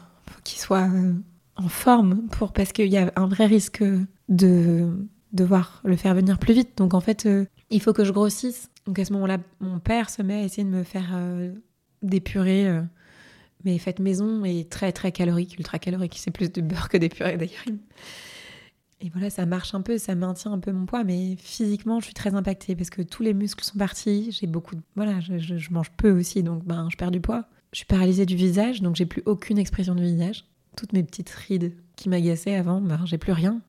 [0.44, 0.88] soit
[1.56, 3.82] en forme pour parce qu'il y a un vrai risque
[4.28, 4.88] de
[5.32, 6.76] devoir le faire venir plus vite.
[6.76, 7.28] Donc en fait,
[7.70, 8.70] il faut que je grossisse.
[8.86, 11.18] Donc à ce moment-là, mon père se met à essayer de me faire
[12.02, 12.80] des purées
[13.64, 16.16] mais faites maison est très très calorique, ultra calorique.
[16.18, 17.64] C'est plus de beurre que des purées d'ailleurs.
[19.02, 22.06] Et voilà, ça marche un peu, ça maintient un peu mon poids, mais physiquement, je
[22.06, 24.30] suis très impactée parce que tous les muscles sont partis.
[24.30, 24.82] J'ai beaucoup de.
[24.94, 27.46] Voilà, je, mange peu aussi, donc ben, je perds du poids.
[27.72, 30.44] Je suis paralysée du visage, donc j'ai plus aucune expression du visage.
[30.76, 33.62] Toutes mes petites rides qui m'agaçaient avant, ben, j'ai plus rien.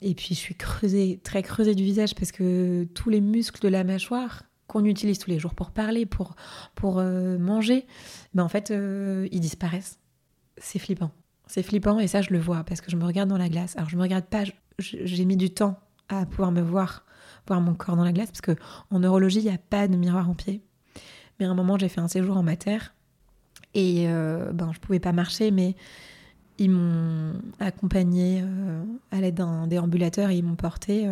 [0.00, 3.68] Et puis je suis creusée, très creusée du visage parce que tous les muscles de
[3.68, 6.36] la mâchoire qu'on utilise tous les jours pour parler, pour,
[6.76, 7.86] pour euh, manger,
[8.34, 9.98] mais en fait, euh, ils disparaissent.
[10.58, 11.10] C'est flippant.
[11.48, 13.76] C'est flippant et ça, je le vois parce que je me regarde dans la glace.
[13.76, 14.44] Alors, je me regarde pas,
[14.78, 17.04] j'ai mis du temps à pouvoir me voir,
[17.48, 18.54] voir mon corps dans la glace parce que
[18.90, 20.62] en neurologie, il n'y a pas de miroir en pied.
[21.40, 22.78] Mais à un moment, j'ai fait un séjour en mater
[23.74, 25.74] Et euh, ben, je pouvais pas marcher, mais
[26.58, 31.10] ils m'ont accompagnée euh, à l'aide d'un déambulateur et ils m'ont portée.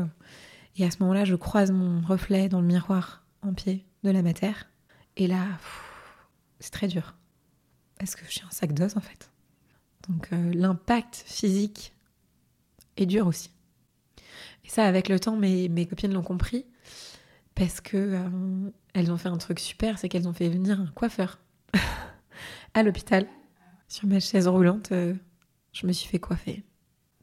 [0.76, 4.22] et à ce moment-là, je croise mon reflet dans le miroir en pied de la
[4.22, 4.52] mater.
[5.16, 5.46] Et là,
[6.60, 7.14] c'est très dur.
[7.98, 9.30] Parce que je suis un sac d'os, en fait.
[10.08, 11.92] Donc euh, l'impact physique
[12.96, 13.50] est dur aussi.
[14.64, 16.66] Et ça, avec le temps, mes, mes copines l'ont compris.
[17.54, 20.86] Parce que euh, elles ont fait un truc super, c'est qu'elles ont fait venir un
[20.86, 21.40] coiffeur
[22.74, 23.26] à l'hôpital.
[23.88, 25.14] Sur ma chaise roulante, euh,
[25.72, 26.62] je me suis fait coiffer.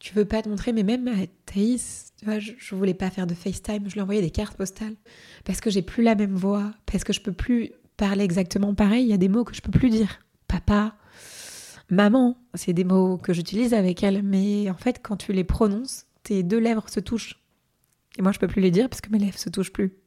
[0.06, 3.10] Tu veux pas te montrer, mais même à Thaïs, tu vois, je, je voulais pas
[3.10, 4.94] faire de FaceTime, je lui envoyais des cartes postales.
[5.46, 9.04] Parce que j'ai plus la même voix, parce que je peux plus parler exactement pareil,
[9.04, 10.20] il y a des mots que je peux plus dire.
[10.48, 10.96] Papa,
[11.90, 16.06] maman, c'est des mots que j'utilise avec elle, mais en fait, quand tu les prononces,
[16.22, 17.42] tes deux lèvres se touchent.
[18.20, 19.98] Et moi, je peux plus les dire parce que mes lèvres se touchent plus.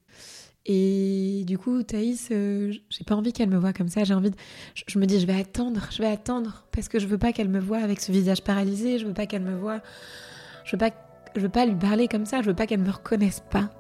[0.70, 4.04] Et du coup, Thaïs, euh, j'ai pas envie qu'elle me voie comme ça.
[4.04, 4.37] J'ai envie de...
[4.74, 6.66] je, je me dis, je vais attendre, je vais attendre.
[6.72, 8.98] Parce que je veux pas qu'elle me voie avec ce visage paralysé.
[8.98, 9.81] Je veux pas qu'elle me voie.
[10.66, 10.90] Je veux pas,
[11.35, 12.42] je veux pas lui parler comme ça.
[12.42, 13.70] Je veux pas qu'elle me reconnaisse pas.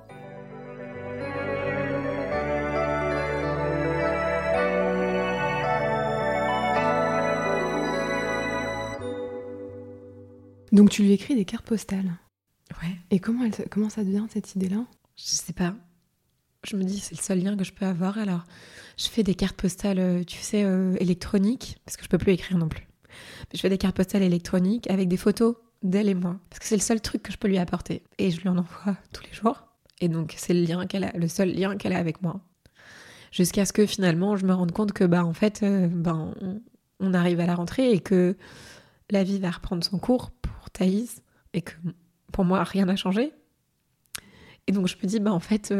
[10.72, 12.12] Donc tu lui écris des cartes postales.
[12.82, 12.96] Ouais.
[13.10, 14.86] Et comment, elle, comment ça devient cette idée-là?
[15.16, 15.74] Je sais pas.
[16.68, 18.18] Je me dis, c'est le seul lien que je peux avoir.
[18.18, 18.44] Alors,
[18.98, 22.32] je fais des cartes postales, euh, tu sais, euh, électroniques, parce que je peux plus
[22.32, 22.86] écrire non plus.
[23.08, 26.66] Mais je fais des cartes postales électroniques avec des photos d'elle et moi, parce que
[26.66, 28.02] c'est le seul truc que je peux lui apporter.
[28.18, 29.66] Et je lui en envoie tous les jours.
[30.00, 32.40] Et donc, c'est le lien qu'elle a, le seul lien qu'elle a avec moi.
[33.32, 36.34] Jusqu'à ce que finalement, je me rende compte que, bah, en fait, euh, ben,
[37.00, 38.36] on, arrive à la rentrée et que
[39.10, 41.22] la vie va reprendre son cours pour Thaïs
[41.54, 41.72] et que
[42.32, 43.32] pour moi, rien n'a changé.
[44.66, 45.72] Et donc, je me dis, bah, en fait,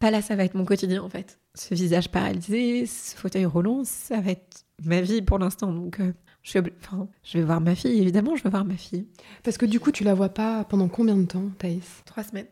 [0.00, 1.38] bah là, ça va être mon quotidien, en fait.
[1.54, 5.72] Ce visage paralysé, ce fauteuil roulant, ça va être ma vie pour l'instant.
[5.72, 8.64] Donc, euh, je, suis obli- enfin, je vais voir ma fille, évidemment, je vais voir
[8.64, 9.06] ma fille.
[9.42, 12.02] Parce que du coup, tu la vois pas pendant combien de temps, Thaïs?
[12.04, 12.46] Trois semaines.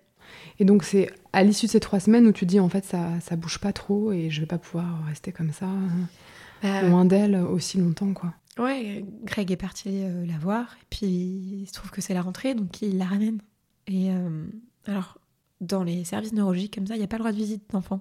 [0.58, 3.20] Et donc c'est à l'issue de ces trois semaines où tu dis en fait ça,
[3.20, 7.04] ça bouge pas trop et je vais pas pouvoir rester comme ça, euh, Bah, loin
[7.04, 8.32] d'elle aussi longtemps quoi.
[8.58, 12.22] Ouais, Greg est parti euh, la voir, et puis il se trouve que c'est la
[12.22, 13.38] rentrée, donc il la ramène.
[13.86, 14.46] Et euh,
[14.86, 15.18] alors,
[15.60, 18.00] dans les services neurologiques comme ça, il n'y a pas le droit de visite d'enfants.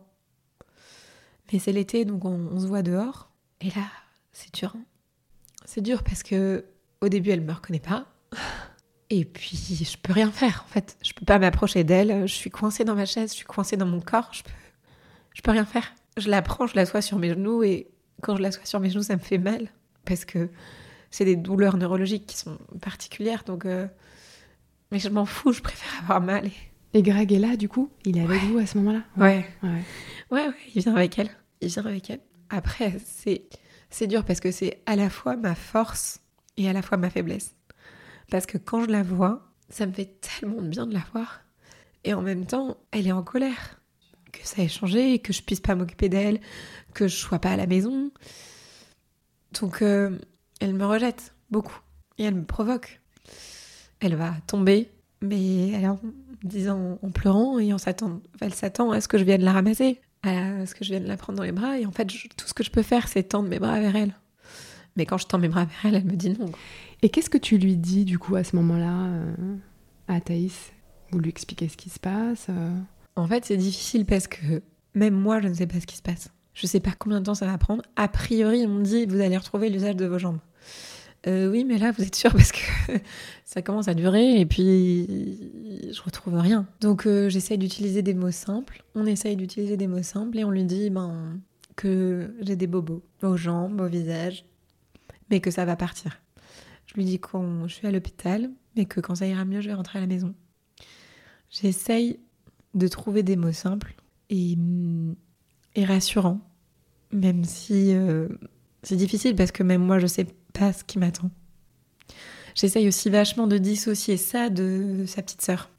[1.52, 3.30] Mais c'est l'été, donc on, se voit dehors.
[3.62, 3.88] Et là,
[4.32, 4.74] c'est dur.
[4.76, 4.84] hein.
[5.66, 6.66] C'est dur parce que
[7.02, 8.08] au début, elle me reconnaît pas.
[9.10, 10.98] Et puis, je peux rien faire, en fait.
[11.04, 12.26] Je peux pas m'approcher d'elle.
[12.26, 14.30] Je suis coincée dans ma chaise, je suis coincée dans mon corps.
[14.32, 14.50] Je peux,
[15.34, 15.94] je peux rien faire.
[16.18, 19.04] Je la prends, je l'assois sur mes genoux, et quand je l'assois sur mes genoux,
[19.04, 19.70] ça me fait mal
[20.06, 20.50] parce que
[21.12, 23.44] c'est des douleurs neurologiques qui sont particulières.
[23.46, 23.88] Donc, euh,
[24.92, 26.50] mais je m'en fous, je préfère avoir mal.
[26.94, 29.04] Et Greg est là du coup Il est avec vous à ce moment-là?
[29.18, 29.46] Ouais.
[29.64, 29.70] ouais.
[30.32, 31.30] ouais, ouais, il vient avec elle.
[31.62, 32.20] Il vient avec elle.
[32.50, 33.48] Après, c'est
[33.90, 36.22] c'est dur parce que c'est à la fois ma force
[36.58, 37.56] et à la fois ma faiblesse.
[38.32, 41.42] Parce que quand je la vois, ça me fait tellement de bien de la voir.
[42.04, 43.80] Et en même temps, elle est en colère.
[44.32, 46.42] Que ça ait changé, que je puisse pas m'occuper d'elle,
[46.96, 48.12] que je sois pas à la maison.
[49.62, 50.18] Donc, euh,
[50.60, 51.80] elle me rejette beaucoup.
[52.18, 53.00] Et elle me provoque.
[54.00, 54.90] Elle va tomber,
[55.22, 56.00] mais elle en
[56.44, 60.00] disant, en pleurant, et en s'attend, elle s'attend à ce que je vienne la ramasser,
[60.24, 61.80] à ce que je vienne la prendre dans les bras.
[61.80, 63.96] Et en fait, je- tout ce que je peux faire, c'est tendre mes bras vers
[63.96, 64.14] elle.
[64.96, 66.52] Mais quand je tends mes bras vers elle, elle me dit non.
[67.02, 69.56] Et qu'est-ce que tu lui dis du coup à ce moment-là euh,
[70.08, 70.72] à Thaïs?
[71.12, 72.72] Vous lui expliquez ce qui se passe euh?
[73.16, 74.62] En fait, c'est difficile parce que
[74.96, 76.30] même moi, je ne sais pas ce qui se passe.
[76.54, 77.82] Je sais pas combien de temps ça va prendre.
[77.96, 80.40] A priori, on me dit vous allez retrouver l'usage de vos jambes.
[81.26, 82.60] Euh, oui, mais là, vous êtes sûr parce que
[83.46, 85.40] ça commence à durer et puis
[85.92, 86.68] je retrouve rien.
[86.82, 88.84] Donc, euh, j'essaye d'utiliser des mots simples.
[88.94, 91.40] On essaye d'utiliser des mots simples et on lui dit ben,
[91.76, 94.46] que j'ai des bobos aux jambes, au visage,
[95.30, 96.20] mais que ça va partir.
[96.88, 97.30] Je lui dis que
[97.68, 100.08] je suis à l'hôpital, mais que quand ça ira mieux, je vais rentrer à la
[100.08, 100.34] maison.
[101.50, 102.20] J'essaye
[102.74, 103.96] de trouver des mots simples
[104.30, 104.58] et,
[105.76, 106.42] et rassurants,
[107.12, 108.28] même si euh,
[108.82, 111.32] c'est difficile parce que même moi je sais pas ce qui m'attend.
[112.56, 115.70] J'essaye aussi vachement de dissocier ça de sa petite sœur.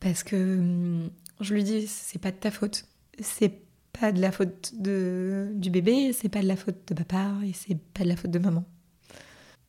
[0.00, 1.10] Parce que hum,
[1.40, 2.86] je lui dis c'est pas de ta faute,
[3.20, 3.60] c'est
[3.98, 7.52] pas de la faute de, du bébé, c'est pas de la faute de papa et
[7.52, 8.64] c'est pas de la faute de maman.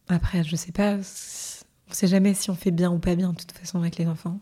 [0.09, 3.37] Après, je sais pas, on sait jamais si on fait bien ou pas bien de
[3.37, 4.39] toute façon avec les enfants.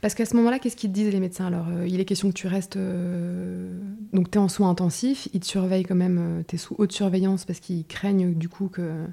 [0.00, 2.28] Parce qu'à ce moment-là, qu'est-ce qu'ils te disent les médecins Alors, euh, il est question
[2.28, 2.76] que tu restes.
[2.76, 3.78] euh,
[4.12, 6.92] Donc, tu es en soins intensifs, ils te surveillent quand même, tu es sous haute
[6.92, 9.04] surveillance parce qu'ils craignent du coup que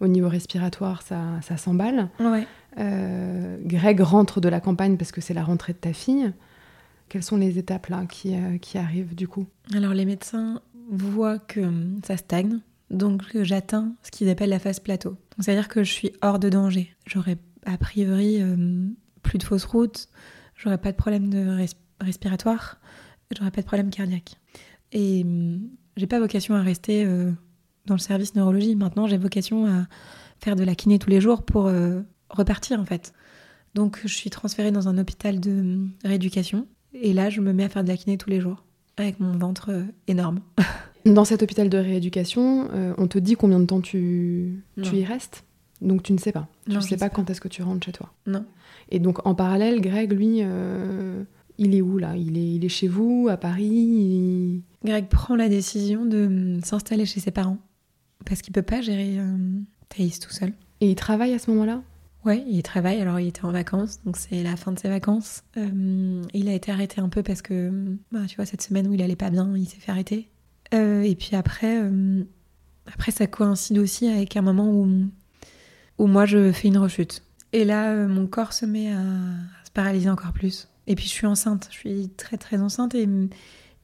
[0.00, 2.08] au niveau respiratoire, ça, ça s'emballe.
[2.20, 2.46] Ouais.
[2.78, 6.32] Euh, Greg rentre de la campagne parce que c'est la rentrée de ta fille.
[7.08, 9.46] Quelles sont les étapes là qui, euh, qui arrivent du coup?
[9.74, 10.60] Alors les médecins
[10.90, 11.60] voit que
[12.06, 12.60] ça stagne,
[12.90, 15.16] donc j'atteins ce qu'ils appellent la phase plateau.
[15.38, 16.94] C'est-à-dire que je suis hors de danger.
[17.06, 18.38] J'aurais a priori
[19.22, 20.08] plus de fausses routes,
[20.56, 21.66] j'aurais pas de problème de
[22.00, 22.78] respiratoire,
[23.36, 24.36] j'aurais pas de problème cardiaque.
[24.92, 27.30] Et hum, j'ai pas vocation à rester euh,
[27.86, 28.74] dans le service neurologie.
[28.74, 29.86] Maintenant, j'ai vocation à
[30.38, 32.00] faire de la kiné tous les jours pour euh,
[32.30, 33.12] repartir en fait.
[33.74, 37.68] Donc, je suis transférée dans un hôpital de rééducation et là, je me mets à
[37.68, 38.64] faire de la kiné tous les jours
[38.96, 40.40] avec mon ventre euh, énorme.
[41.06, 42.68] Dans cet hôpital de rééducation,
[42.98, 45.44] on te dit combien de temps tu, tu y restes?
[45.80, 46.48] Donc tu ne sais pas.
[46.68, 48.12] Tu ne sais pas quand est-ce que tu rentres chez toi.
[48.26, 48.44] Non.
[48.90, 51.22] Et donc en parallèle, Greg, lui, euh,
[51.58, 52.16] il est où là?
[52.16, 54.62] Il est, il est chez vous, à Paris?
[54.84, 57.58] Greg prend la décision de s'installer chez ses parents.
[58.26, 59.18] Parce qu'il peut pas gérer
[59.88, 60.52] Thaïs tout seul.
[60.80, 61.82] Et il travaille à ce moment-là?
[62.24, 63.00] Ouais, il travaille.
[63.00, 65.42] Alors, il était en vacances, donc c'est la fin de ses vacances.
[65.56, 67.72] Euh, il a été arrêté un peu parce que,
[68.12, 70.28] bah, tu vois, cette semaine où il allait pas bien, il s'est fait arrêter.
[70.74, 72.22] Euh, et puis après, euh,
[72.92, 75.06] après, ça coïncide aussi avec un moment où,
[76.00, 77.22] où moi je fais une rechute.
[77.52, 79.02] Et là, mon corps se met à,
[79.64, 80.68] se paralyser encore plus.
[80.86, 81.68] Et puis, je suis enceinte.
[81.70, 82.94] Je suis très, très enceinte.
[82.94, 83.06] Et,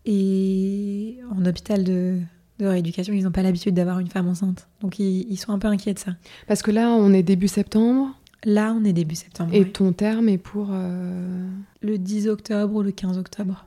[0.06, 2.18] et en hôpital de,
[2.58, 4.68] de rééducation, ils n'ont pas l'habitude d'avoir une femme enceinte.
[4.80, 6.12] Donc ils, ils, sont un peu inquiets de ça.
[6.46, 8.14] Parce que là, on est début septembre.
[8.44, 9.50] Là, on est début septembre.
[9.52, 11.48] Et ton terme est pour euh,
[11.82, 13.66] Le 10 octobre ou le 15 octobre.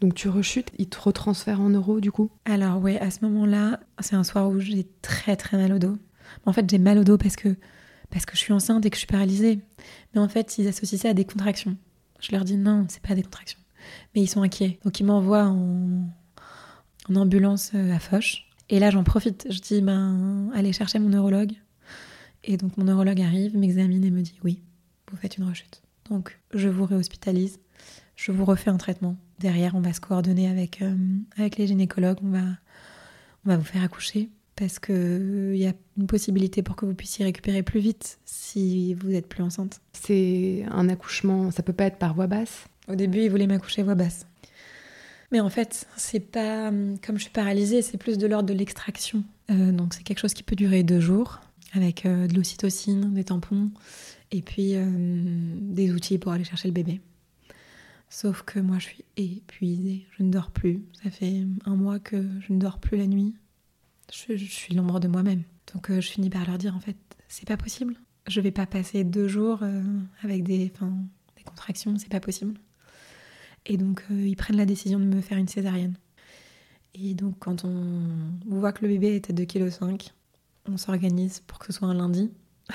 [0.00, 2.30] Donc tu rechutes, ils te retransfèrent en euros du coup?
[2.44, 5.96] Alors oui, à ce moment-là, c'est un soir où j'ai très très mal au dos.
[6.46, 7.56] En fait, j'ai mal au dos parce que,
[8.10, 9.60] parce que je suis enceinte et que je suis paralysée.
[10.14, 11.76] Mais en fait, ils associent ça à des contractions.
[12.20, 13.58] Je leur dis non, c'est pas des contractions.
[14.14, 14.78] Mais ils sont inquiets.
[14.84, 16.08] Donc ils m'envoient en,
[17.08, 18.46] en ambulance euh, à Foch.
[18.70, 19.46] Et là, j'en profite.
[19.50, 21.52] Je dis, ben, allez chercher mon neurologue.
[22.44, 24.62] Et donc mon neurologue arrive, m'examine et me dit oui,
[25.10, 25.82] vous faites une rechute.
[26.08, 27.58] Donc je vous réhospitalise,
[28.16, 29.16] je vous refais un traitement.
[29.38, 30.96] Derrière, on va se coordonner avec, euh,
[31.36, 32.44] avec les gynécologues, on va,
[33.44, 36.94] on va vous faire accoucher parce qu'il il y a une possibilité pour que vous
[36.94, 39.80] puissiez récupérer plus vite si vous êtes plus enceinte.
[39.92, 43.82] C'est un accouchement, ça peut pas être par voix basse Au début, il voulait m'accoucher
[43.82, 44.26] voix basse.
[45.30, 46.70] Mais en fait, c'est pas
[47.04, 49.24] comme je suis paralysée, c'est plus de l'ordre de l'extraction.
[49.50, 51.40] Euh, donc c'est quelque chose qui peut durer deux jours
[51.74, 53.70] avec euh, de l'ocytocine, des tampons
[54.30, 54.86] et puis euh,
[55.60, 57.00] des outils pour aller chercher le bébé.
[58.10, 60.82] Sauf que moi, je suis épuisée, je ne dors plus.
[61.02, 63.34] Ça fait un mois que je ne dors plus la nuit.
[64.12, 65.42] Je, suis l'ombre de moi-même.
[65.74, 66.96] Donc euh, je finis par leur dire en fait,
[67.28, 67.96] c'est pas possible.
[68.26, 69.62] Je vais pas passer deux jours
[70.22, 70.70] avec des,
[71.36, 72.54] des contractions, c'est pas possible.
[73.64, 75.94] Et donc ils prennent la décision de me faire une césarienne.
[76.94, 78.02] Et donc quand on
[78.46, 80.12] voit que le bébé est à 2,5 kg,
[80.68, 82.30] on s'organise pour que ce soit un lundi.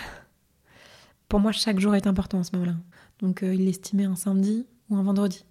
[1.27, 2.75] pour moi, chaque jour est important à ce moment-là.
[3.19, 5.45] Donc, euh, il l'estimait un samedi ou un vendredi.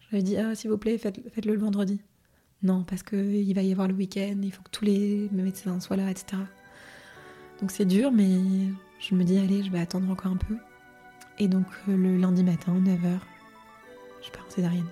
[0.00, 2.00] Je lui ai dit, ah, s'il vous plaît, faites, le le vendredi.
[2.62, 5.96] Non, parce qu'il va y avoir le week-end, il faut que tous les médecins soient
[5.96, 6.42] là, etc.
[7.60, 8.28] Donc, c'est dur, mais
[8.98, 10.56] je me dis, allez, je vais attendre encore un peu.
[11.38, 13.18] Et donc, euh, le lundi matin, 9h,
[14.22, 14.86] je pars en césarienne.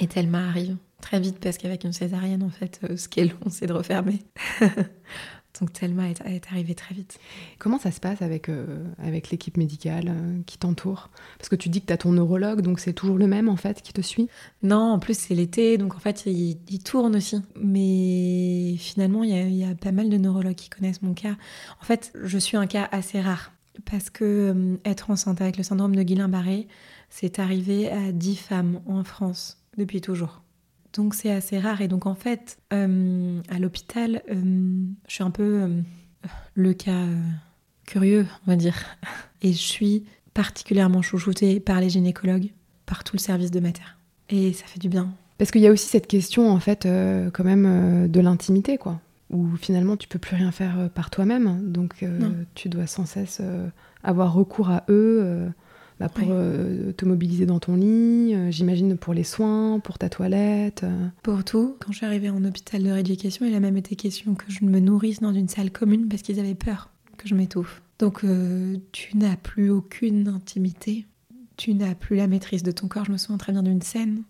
[0.00, 3.24] Et Thelma arrive très vite parce qu'avec une césarienne, en fait, euh, ce qui est
[3.24, 4.20] long, c'est de refermer.
[5.60, 7.18] Donc Thelma est, est, arrivée très vite.
[7.58, 11.10] Comment ça se passe avec, euh, avec l'équipe médicale euh, qui t'entoure?
[11.38, 13.56] Parce que tu dis que tu as ton neurologue, donc c'est toujours le même en
[13.56, 14.28] fait qui te suit?
[14.62, 17.40] Non, en plus c'est l'été, donc en fait il, tourne aussi.
[17.60, 21.36] Mais finalement, il y, y, a pas mal de neurologues qui connaissent mon cas.
[21.80, 23.52] En fait, je suis un cas assez rare.
[23.84, 26.66] Parce que être enceinte avec le syndrome de Guillain-Barré,
[27.10, 30.42] c'est arrivé à 10 femmes en France depuis toujours.
[30.98, 31.80] Donc c'est assez rare.
[31.80, 35.80] Et donc en fait, euh, à l'hôpital, euh, je suis un peu euh,
[36.54, 37.06] le cas
[37.86, 38.74] curieux, on va dire.
[39.42, 42.50] Et je suis particulièrement chouchoutée par les gynécologues,
[42.84, 43.82] par tout le service de mater.
[44.28, 45.14] Et ça fait du bien.
[45.38, 46.88] Parce qu'il y a aussi cette question, en fait,
[47.32, 49.00] quand même, de l'intimité, quoi.
[49.30, 51.70] Où finalement, tu peux plus rien faire par toi-même.
[51.70, 52.04] Donc
[52.56, 53.40] tu dois sans cesse
[54.02, 55.48] avoir recours à eux
[55.98, 60.08] bah, pour euh, te mobiliser dans ton lit, euh, j'imagine pour les soins, pour ta
[60.08, 60.84] toilette.
[60.84, 61.08] Euh.
[61.22, 61.76] Pour tout.
[61.80, 64.64] Quand je suis arrivée en hôpital de rééducation, il a même été question que je
[64.64, 67.82] me nourrisse dans une salle commune parce qu'ils avaient peur que je m'étouffe.
[67.98, 68.24] Donc
[68.92, 71.06] tu n'as plus aucune intimité,
[71.56, 73.04] tu n'as plus la maîtrise de ton corps.
[73.04, 74.22] Je me souviens très bien d'une scène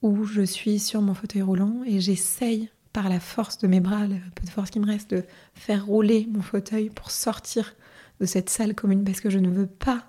[0.00, 4.06] où je suis sur mon fauteuil roulant et j'essaye par la force de mes bras,
[4.06, 7.74] le peu de force qui me reste, de faire rouler mon fauteuil pour sortir
[8.18, 10.06] de cette salle commune parce que je ne veux pas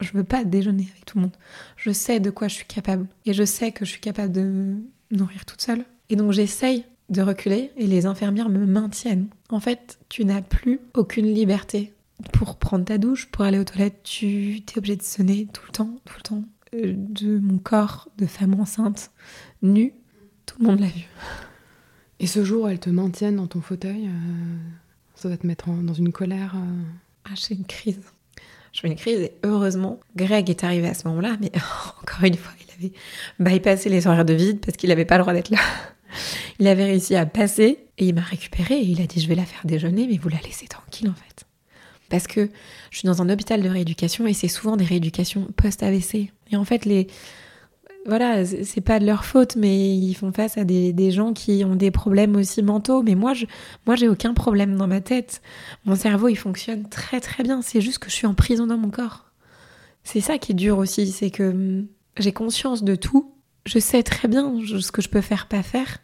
[0.00, 1.36] je veux pas déjeuner avec tout le monde.
[1.76, 3.06] Je sais de quoi je suis capable.
[3.26, 5.84] Et je sais que je suis capable de me nourrir toute seule.
[6.10, 9.28] Et donc j'essaye de reculer et les infirmières me maintiennent.
[9.50, 11.92] En fait, tu n'as plus aucune liberté
[12.32, 15.72] pour prendre ta douche, pour aller aux toilettes, tu es obligé de sonner tout le
[15.72, 16.44] temps, tout le temps.
[16.74, 19.10] Euh, de mon corps de femme enceinte,
[19.62, 19.94] nue,
[20.46, 21.06] tout le monde l'a vu.
[22.20, 24.56] Et ce jour, elles te maintiennent dans ton fauteuil, euh,
[25.14, 26.54] ça va te mettre dans une colère.
[26.56, 26.82] Euh.
[27.24, 28.00] Ah, j'ai une crise.
[28.74, 31.52] Je fais une crise et heureusement, Greg est arrivé à ce moment-là, mais
[32.02, 32.92] encore une fois, il avait
[33.38, 35.58] bypassé les horaires de vide parce qu'il n'avait pas le droit d'être là.
[36.60, 39.34] Il avait réussi à passer et il m'a récupéré et il a dit je vais
[39.34, 41.44] la faire déjeuner, mais vous la laissez tranquille en fait.
[42.08, 42.50] Parce que
[42.92, 46.30] je suis dans un hôpital de rééducation et c'est souvent des rééducations post-AVC.
[46.52, 47.08] Et en fait, les,
[48.06, 51.74] voilà, c'est pas de leur faute, mais ils font face à des, gens qui ont
[51.74, 53.02] des problèmes aussi mentaux.
[53.02, 53.32] Mais moi,
[53.86, 55.40] moi, j'ai aucun problème dans ma tête.
[55.86, 57.62] Mon cerveau, il fonctionne très très bien.
[57.62, 59.30] C'est juste que je suis en prison dans mon corps.
[60.02, 61.86] C'est ça qui est dur aussi, c'est que hum,
[62.18, 63.32] j'ai conscience de tout.
[63.64, 65.98] Je sais très bien ce que je peux faire, pas faire.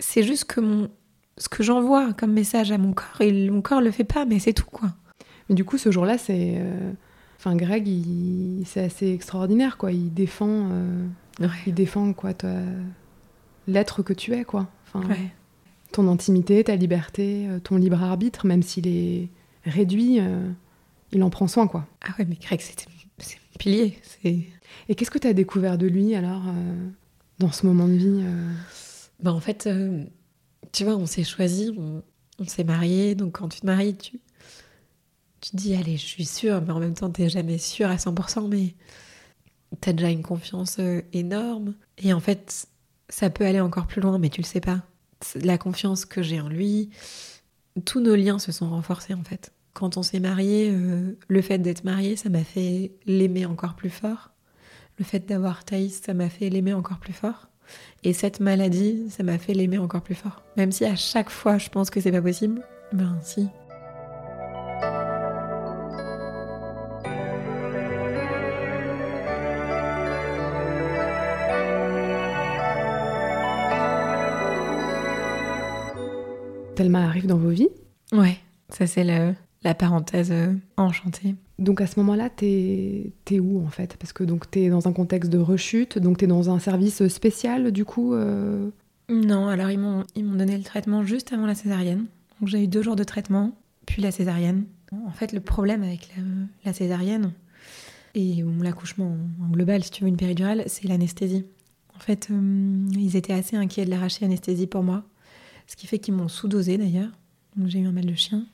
[0.00, 0.90] C'est juste que mon,
[1.38, 4.40] ce que j'envoie comme message à mon corps, et mon corps le fait pas, mais
[4.40, 4.88] c'est tout quoi.
[5.48, 6.92] Mais du coup, ce jour-là, c'est euh,
[7.44, 7.88] Enfin, Greg,
[8.64, 9.90] c'est assez extraordinaire, quoi.
[9.90, 11.06] Il défend, euh,
[11.66, 12.34] il défend quoi,
[13.66, 14.68] l'être que tu es, quoi.
[14.86, 15.12] Enfin,
[15.90, 19.28] ton intimité, ta liberté, euh, ton libre arbitre, même s'il est
[19.64, 20.48] réduit, euh,
[21.10, 21.88] il en prend soin, quoi.
[22.02, 23.98] Ah ouais, mais Greg, c'est mon pilier.
[24.22, 26.44] Et qu'est-ce que tu as découvert de lui alors
[27.40, 28.24] dans ce moment de vie
[29.18, 29.68] bah, en fait,
[30.70, 32.04] tu vois, on s'est choisi, on,
[32.38, 34.20] on s'est marié, donc quand tu te maries, tu
[35.42, 37.96] tu te dis, allez, je suis sûre, mais en même temps, t'es jamais sûre à
[37.96, 38.74] 100%, mais
[39.80, 41.74] t'as déjà une confiance euh, énorme.
[41.98, 42.68] Et en fait,
[43.08, 44.82] ça peut aller encore plus loin, mais tu le sais pas.
[45.34, 46.90] La confiance que j'ai en lui,
[47.84, 49.52] tous nos liens se sont renforcés en fait.
[49.72, 53.90] Quand on s'est marié, euh, le fait d'être marié, ça m'a fait l'aimer encore plus
[53.90, 54.30] fort.
[54.98, 57.48] Le fait d'avoir Thaïs, ça m'a fait l'aimer encore plus fort.
[58.04, 60.42] Et cette maladie, ça m'a fait l'aimer encore plus fort.
[60.56, 62.62] Même si à chaque fois je pense que c'est pas possible,
[62.92, 63.48] ben si,
[76.82, 77.68] Thelma arrive dans vos vies.
[78.12, 81.36] Ouais, ça c'est la parenthèse euh, enchantée.
[81.58, 83.96] Donc à ce moment-là, t'es es où en fait?
[83.98, 87.70] Parce que donc t'es dans un contexte de rechute, donc t'es dans un service spécial
[87.70, 88.70] du coup euh?
[89.08, 92.06] Non, alors ils m'ont donné le traitement juste avant la césarienne.
[92.40, 93.52] Donc j'ai eu deux jours de traitement,
[93.86, 94.64] puis la césarienne.
[95.06, 96.10] En fait, le problème avec
[96.64, 97.32] la, césarienne
[98.14, 101.46] et l'accouchement en global, si tu veux une péridurale, c'est l'anesthésie.
[101.96, 105.04] En fait, euh, ils étaient assez inquiets de l'arracher anesthésie pour moi.
[105.72, 107.08] Ce qui fait qu'ils m'ont sous-dosé d'ailleurs.
[107.56, 108.44] Donc j'ai eu un mal de chien.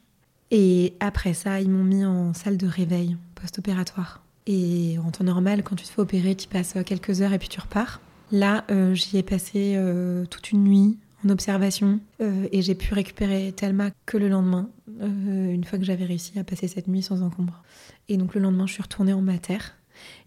[0.53, 4.23] Et après ça, ils m'ont mis en salle de réveil post-opératoire.
[4.47, 7.49] Et en temps normal, quand tu te fais opérer, tu passes quelques heures et puis
[7.49, 8.01] tu repars.
[8.31, 10.97] Là, euh, j'y ai passé euh, toute une nuit
[11.27, 16.05] en observation euh, et j'ai pu récupérer Thelma que le lendemain, une fois que j'avais
[16.05, 17.65] réussi à passer cette nuit sans encombre.
[18.09, 19.59] Et donc le lendemain, je suis retournée en mater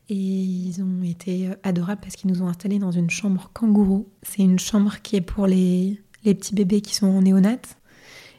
[0.09, 4.09] et ils ont été adorables parce qu'ils nous ont installés dans une chambre kangourou.
[4.23, 7.78] C'est une chambre qui est pour les les petits bébés qui sont en néonate.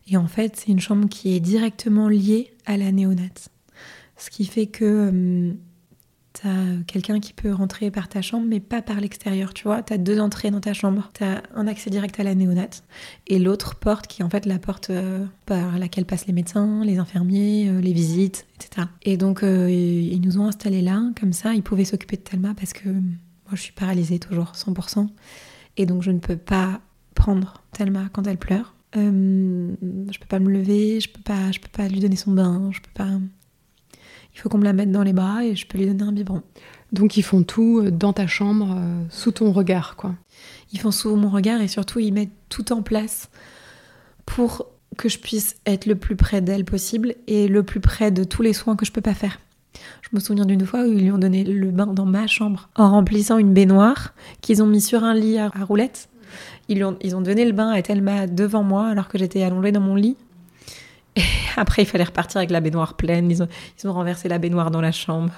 [0.09, 3.49] Et en fait, c'est une chambre qui est directement liée à la néonate.
[4.17, 5.53] Ce qui fait que euh,
[6.33, 9.83] tu as quelqu'un qui peut rentrer par ta chambre, mais pas par l'extérieur, tu vois.
[9.83, 11.11] Tu as deux entrées dans ta chambre.
[11.15, 12.85] Tu as un accès direct à la néonate
[13.27, 16.85] et l'autre porte qui est en fait la porte euh, par laquelle passent les médecins,
[16.85, 18.89] les infirmiers, euh, les visites, etc.
[19.03, 21.55] Et donc, ils nous ont installés là, comme ça.
[21.55, 25.09] Ils pouvaient s'occuper de Thelma parce que moi, je suis paralysée toujours, 100%.
[25.77, 26.81] Et donc, je ne peux pas
[27.15, 28.75] prendre Thelma quand elle pleure.
[28.97, 29.75] Euh,
[30.11, 32.71] je peux pas me lever, je peux pas, je peux pas lui donner son bain,
[32.73, 33.09] je peux pas.
[34.35, 36.13] Il faut qu'on me la mette dans les bras et je peux lui donner un
[36.13, 36.43] biberon.
[36.93, 40.15] Donc ils font tout euh, dans ta chambre, euh, sous ton regard, quoi.
[40.73, 43.31] Ils font sous mon regard et surtout ils mettent tout en place
[44.27, 44.67] pour
[44.99, 48.43] que je puisse être le plus près d'elle possible et le plus près de tous
[48.43, 49.39] les soins que je peux pas faire.
[50.03, 52.69] Je me souviens d'une fois où ils lui ont donné le bain dans ma chambre
[52.77, 56.11] en remplissant une baignoire qu'ils ont mis sur un lit à roulettes
[56.69, 59.73] ils ont, ils ont donné le bain à Thelma devant moi alors que j'étais allongée
[59.73, 60.17] dans mon lit.
[61.17, 61.23] Et
[61.57, 63.31] après, il fallait repartir avec la baignoire pleine.
[63.31, 63.49] Ils ont,
[63.83, 65.33] ils ont renversé la baignoire dans la chambre.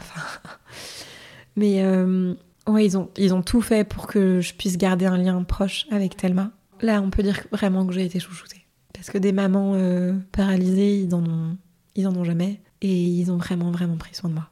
[1.57, 2.35] Mais euh,
[2.67, 5.87] ouais, ils ont, ils ont tout fait pour que je puisse garder un lien proche
[5.91, 6.51] avec Thelma.
[6.81, 8.67] Là, on peut dire vraiment que j'ai été chouchoutée.
[8.93, 11.57] Parce que des mamans euh, paralysées, ils en ont,
[11.95, 12.61] ils ont jamais.
[12.81, 14.49] Et ils ont vraiment, vraiment pris soin de moi.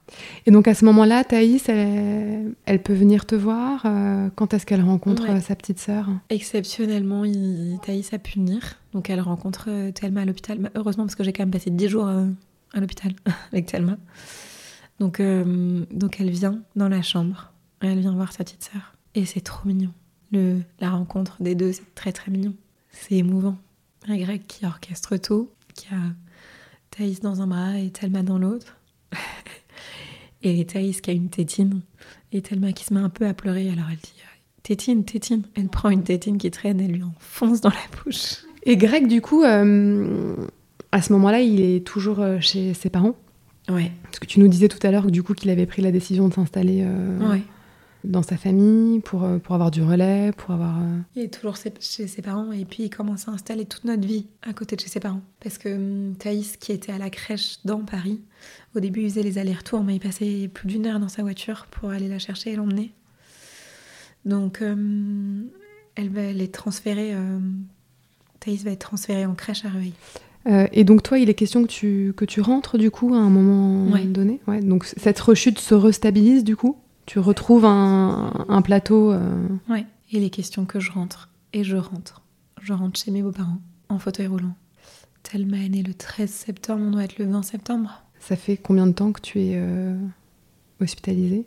[0.47, 4.83] Et donc à ce moment-là, Thaïs, elle, peut venir te voir euh, Quand est-ce qu'elle
[4.83, 6.09] rencontre euh, sa petite sœur?
[6.31, 8.79] Exceptionnellement, il, Thaïs a pu venir.
[8.95, 10.71] Donc elle rencontre euh, Thelma à l'hôpital.
[10.75, 13.13] Heureusement, parce que j'ai quand même passé 10 jours à l'hôpital
[13.53, 13.99] avec Thelma.
[14.99, 17.53] Donc, donc elle vient dans la chambre.
[17.81, 18.95] Elle vient voir sa petite sœur.
[19.15, 19.91] Et c'est trop mignon.
[20.31, 22.55] Le, la rencontre des deux, c'est très très mignon.
[22.91, 23.57] C'est émouvant.
[24.09, 25.99] Un grec qui orchestre tout, qui a
[26.97, 28.77] Thaïs dans un bras et Thelma dans l'autre.
[30.43, 31.81] et Thaïs qui a une tétine
[32.33, 33.69] et Thelma qui se met un peu à pleurer.
[33.71, 34.13] Alors elle dit
[34.63, 35.43] Tétine, tétine.
[35.57, 38.45] Elle prend une tétine qui traîne et lui enfonce dans la bouche.
[38.63, 40.37] Et Greg, du coup, euh,
[40.93, 43.17] à ce moment-là, il est toujours euh, chez ses parents
[43.69, 43.91] Ouais.
[44.05, 45.91] Parce que tu nous disais tout à l'heure que du coup qu'il avait pris la
[45.91, 47.43] décision de s'installer euh, Ouais.
[48.05, 50.79] Dans sa famille pour, euh, pour avoir du relais, pour avoir...
[50.81, 54.07] euh, Il est toujours chez- ses parents et puis il commence à installer toute notre
[54.07, 55.21] vie à côté de chez ses parents.
[55.41, 58.21] Parce que hum, Thaïs, qui était à la crèche dans Paris,
[58.75, 61.67] au début il faisait les allers-retours, mais il passait plus d'une heure dans sa voiture
[61.71, 62.93] pour aller la chercher et l'emmener.
[64.25, 65.45] Donc hum,
[65.95, 67.65] elle va elle est transférée, hum,
[68.41, 69.93] Thaïs va être transférée en crèche à Rueil.
[70.49, 73.19] Euh, et donc toi, il est question que tu, que tu rentres du coup à
[73.19, 74.05] un moment Ouais.
[74.05, 74.41] donné.
[74.49, 76.77] Ouais, donc cette rechute se restabilise du coup?
[77.07, 79.13] Tu retrouves un, un plateau.
[79.13, 79.87] euh, Ouais.
[80.13, 81.29] Et les questions que je rentre.
[81.53, 82.23] Et je rentre.
[82.61, 84.55] Je rentre chez mes beaux-parents, en fauteuil roulant.
[85.23, 88.03] Thelma est née le 13 septembre, on doit être le 20 septembre.
[88.21, 89.97] Ça fait combien de temps que tu es euh,
[90.81, 91.47] hospitalisé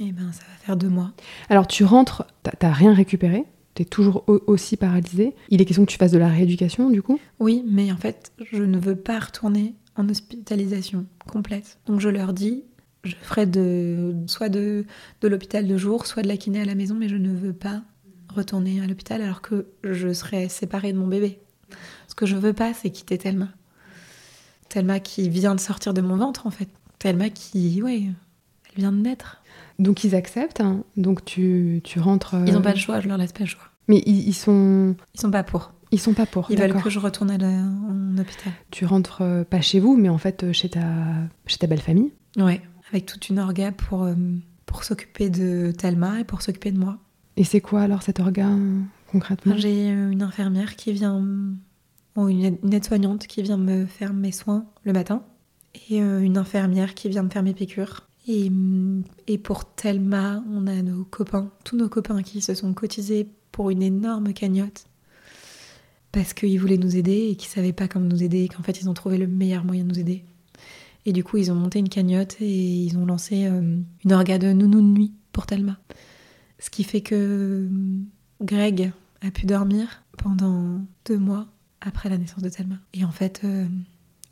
[0.00, 1.12] Et ben ça va faire deux mois.
[1.48, 2.24] Alors tu rentres,
[2.58, 3.44] t'as rien récupéré,
[3.74, 5.34] t'es toujours au- aussi paralysé.
[5.48, 7.20] Il est question que tu fasses de la rééducation du coup?
[7.40, 11.78] Oui, mais en fait, je ne veux pas retourner en hospitalisation complète.
[11.86, 12.64] Donc je leur dis,
[13.06, 14.84] je ferai de, soit de,
[15.20, 17.52] de l'hôpital de jour, soit de la kiné à la maison, mais je ne veux
[17.52, 17.82] pas
[18.34, 21.38] retourner à l'hôpital alors que je serai séparée de mon bébé.
[22.08, 23.48] Ce que je veux pas, c'est quitter Thelma.
[24.68, 26.68] Thelma qui vient de sortir de mon ventre, en fait.
[26.98, 29.42] Thelma qui, ouais, elle vient de naître.
[29.78, 30.84] Donc ils acceptent, hein.
[30.96, 32.34] donc tu, tu rentres.
[32.34, 33.64] euh, Ils n'ont pas le choix, je leur laisse pas le choix.
[33.88, 35.72] Mais ils, ils sont Ils sont pas pour.
[35.92, 36.46] ils sont pas pour.
[36.50, 38.52] Ils veulent que je retourne à la- en hôpital.
[38.70, 40.82] Tu rentres euh, pas chez vous, mais en fait euh, chez ta
[41.46, 42.10] chez ta belle famille.
[42.38, 44.14] Ouais, avec toute une orga pour, euh,
[44.66, 46.98] pour s'occuper de Thelma et pour s'occuper de moi.
[47.36, 49.56] Et c'est quoi alors cet organe concrètement?
[49.56, 51.24] J'ai euh, une infirmière qui vient,
[52.16, 55.22] ou une aide- une aide-soignante qui vient me faire mes soins le matin,
[55.90, 58.08] et euh, une infirmière qui vient me faire mes piqûres.
[58.28, 58.50] Et,
[59.28, 63.70] et pour Thelma, on a nos copains, tous nos copains qui se sont cotisés pour
[63.70, 64.86] une énorme cagnotte
[66.10, 68.80] parce qu'ils voulaient nous aider et qu'ils savaient pas comment nous aider et qu'en fait
[68.80, 70.24] ils ont trouvé le meilleur moyen de nous aider.
[71.06, 74.38] Et du coup, ils ont monté une cagnotte et ils ont lancé euh, une orga
[74.38, 75.78] de nounou de nuit pour Thelma.
[76.58, 78.04] Ce qui fait que hum,
[78.42, 78.92] Greg
[79.22, 81.46] a pu dormir pendant deux mois
[81.80, 82.76] après la naissance de Thelma.
[82.92, 83.66] Et en fait, euh,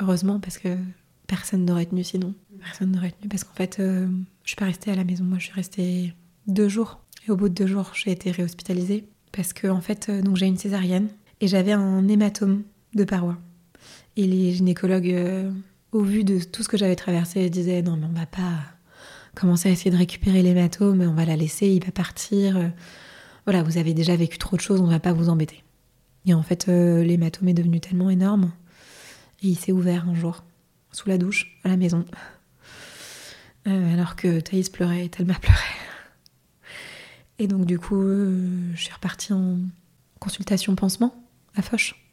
[0.01, 0.77] heureusement, parce que
[1.27, 2.35] personne n'aurait tenu sinon.
[2.61, 4.09] Personne n'aurait tenu parce qu'en fait, euh,
[4.43, 5.25] je suis pas restée à la maison.
[5.25, 6.15] Moi, je suis restée
[6.47, 7.01] deux jours.
[7.27, 10.37] Et au bout de deux jours, j'ai été réhospitalisée parce que en fait, euh, donc
[10.37, 11.09] j'ai une césarienne
[11.41, 12.63] et j'avais un hématome
[12.95, 13.39] de paroi.
[14.17, 15.51] Et les gynécologues, euh,
[15.95, 18.59] au vu de tout ce que j'avais traversé, disaient non mais on va pas
[19.35, 22.71] commencer à essayer de récupérer l'hématome, on va la laisser, il va partir.
[23.47, 25.65] Voilà, vous avez déjà vécu trop de choses, on va pas vous embêter.
[26.27, 28.53] Et en fait, euh, l'hématome est devenu tellement énorme
[29.43, 30.43] et il s'est ouvert un jour
[30.93, 32.05] sous la douche à la maison.
[33.67, 35.59] Euh, alors que Thaïs pleurait et Thelma pleurait.
[37.39, 39.59] Et donc du coup, euh, je suis repartie en
[40.21, 41.15] consultation pansement
[41.57, 42.04] à Foch.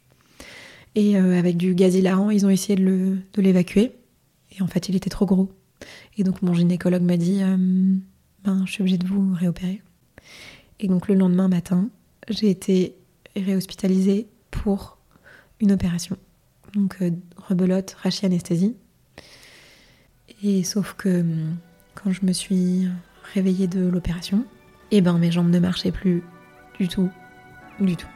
[0.94, 3.92] Et euh, avec du gaz hilarant, ils ont essayé de l'évacuer.
[4.56, 5.50] Et en fait, il était trop gros.
[6.16, 7.56] Et donc mon gynécologue m'a dit, euh,
[8.44, 9.82] ben, je suis obligée de vous réopérer.
[10.80, 11.88] Et donc le lendemain matin,
[12.28, 12.94] j'ai été
[13.36, 14.98] réhospitalisée pour
[15.60, 16.16] une opération.
[16.74, 18.74] Donc euh, rebelote, rachianesthésie.
[20.42, 21.56] Et sauf que hum,
[21.94, 22.88] quand je me suis
[23.34, 24.44] réveillée de l'opération,
[24.90, 26.22] eh ben mes jambes ne marchaient plus
[26.78, 27.10] du tout,
[27.80, 28.11] du tout.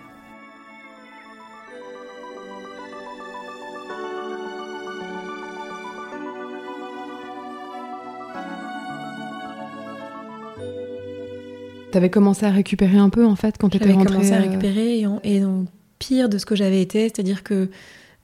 [11.97, 14.17] T'avais commencé à récupérer un peu en fait quand t'étais J'avais rentrée.
[14.17, 15.65] commencé à euh, récupérer et, en, et en
[15.99, 17.71] pire de ce que j'avais été, c'est-à-dire que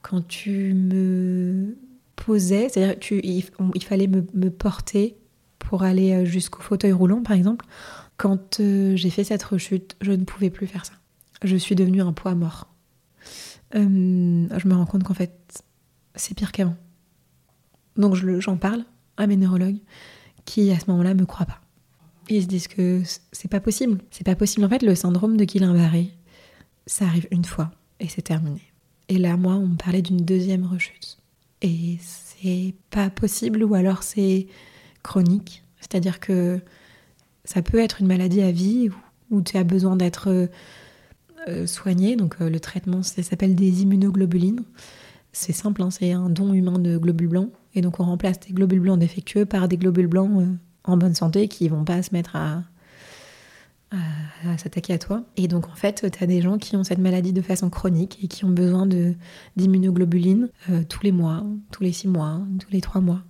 [0.02, 1.74] quand tu me
[2.14, 5.16] posais, c'est-à-dire tu, il, on- il fallait me, me porter
[5.58, 7.64] pour aller euh, jusqu'au fauteuil roulant par exemple.
[8.18, 10.92] Quand euh, j'ai fait cette rechute, je ne pouvais plus faire ça.
[11.42, 12.68] Je suis devenue un poids mort.
[13.74, 15.64] Euh, je me rends compte qu'en fait,
[16.14, 16.76] c'est pire qu'avant.
[17.96, 18.84] Donc je j'en parle
[19.16, 19.78] à mes neurologues
[20.44, 21.61] qui à ce moment-là me croient pas.
[22.28, 23.02] Ils se disent que
[23.32, 23.98] c'est pas possible.
[24.10, 24.64] C'est pas possible.
[24.64, 26.10] En fait, le syndrome de Guillain-Barré,
[26.86, 27.70] ça arrive une fois
[28.00, 28.60] et c'est terminé.
[29.08, 31.18] Et là, moi, on me parlait d'une deuxième rechute.
[31.60, 34.46] Et c'est pas possible ou alors c'est
[35.02, 35.62] chronique.
[35.80, 36.60] C'est-à-dire que
[37.44, 38.88] ça peut être une maladie à vie
[39.30, 40.46] où, tu as besoin d'être euh,
[41.48, 42.16] euh, soigné.
[42.16, 44.62] Donc euh, le traitement, ça s'appelle des immunoglobulines.
[45.32, 47.50] C'est simple, hein, c'est un don humain de globules blancs.
[47.74, 50.46] Et donc on remplace des globules blancs défectueux par des globules blancs
[50.84, 52.62] en bonne santé qui vont pas se mettre à,
[53.90, 55.24] à, s'attaquer à toi.
[55.36, 58.18] Et donc en fait, tu as des gens qui ont cette maladie de façon chronique
[58.22, 59.14] et qui ont besoin de
[59.56, 63.22] d'immunoglobulines euh, tous les mois, tous les six mois, tous les trois mois.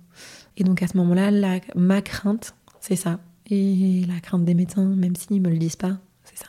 [0.57, 3.19] Et donc à ce moment-là, ma crainte, c'est ça.
[3.49, 6.47] Et la crainte des médecins, même s'ils me le disent pas, c'est ça.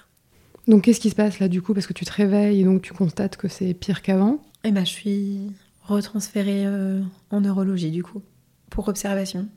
[0.69, 1.75] Donc qu'est-ce qui se passe là du coup?
[1.75, 4.85] Parce que tu te réveilles et donc tu constates que c'est pire qu'avant Eh ben
[4.85, 5.41] je suis
[5.83, 8.23] retransférée euh, en neurologie du coup,
[8.71, 9.49] pour observation.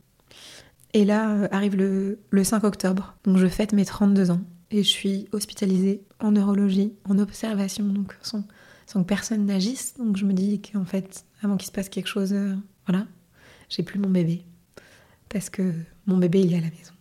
[0.94, 4.90] Et là euh, arrive le, 5 octobre, donc je fête mes 32 ans et je
[4.90, 8.44] suis hospitalisée en neurologie, en observation, donc sans,
[8.94, 9.96] que personne n'agisse.
[9.98, 12.56] Donc je me dis qu'en fait, avant qu'il se passe quelque chose, euh,
[12.88, 13.06] voilà,
[13.70, 14.44] j'ai plus mon bébé.
[15.30, 15.74] Parce que
[16.06, 16.94] mon bébé, il est à la maison.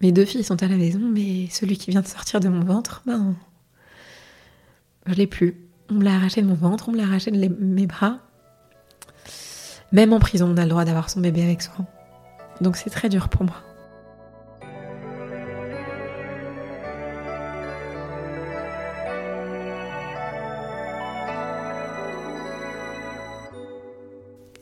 [0.00, 2.64] Mes deux filles sont à la maison, mais celui qui vient de sortir de mon
[2.64, 3.34] ventre, ben,
[5.06, 5.56] je l'ai plus.
[5.90, 8.18] On me l'a arraché de mon ventre, on me l'a arraché de mes bras.
[9.92, 11.84] Même en prison, on a le droit d'avoir son bébé avec soi.
[12.60, 13.56] Donc c'est très dur pour moi.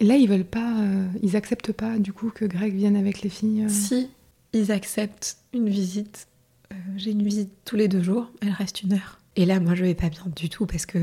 [0.01, 3.23] Et là, ils veulent pas, euh, ils acceptent pas du coup que Greg vienne avec
[3.23, 3.65] les filles.
[3.65, 4.09] Euh si,
[4.53, 6.29] ils acceptent une visite.
[6.73, 8.31] Euh, j'ai une visite tous les deux jours.
[8.41, 9.19] Elle reste une heure.
[9.35, 10.99] Et là, moi, je vais pas bien du tout parce que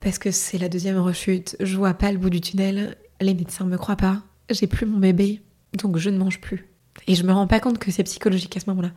[0.00, 1.56] parce que c'est la deuxième rechute.
[1.60, 2.96] Je vois pas le bout du tunnel.
[3.20, 4.22] Les médecins me croient pas.
[4.48, 5.42] J'ai plus mon bébé.
[5.74, 6.66] Donc je ne mange plus.
[7.06, 8.90] Et je me rends pas compte que c'est psychologique à ce moment-là.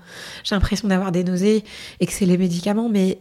[0.44, 1.64] J'ai l'impression d'avoir des nausées
[2.00, 3.20] et que c'est les médicaments, mais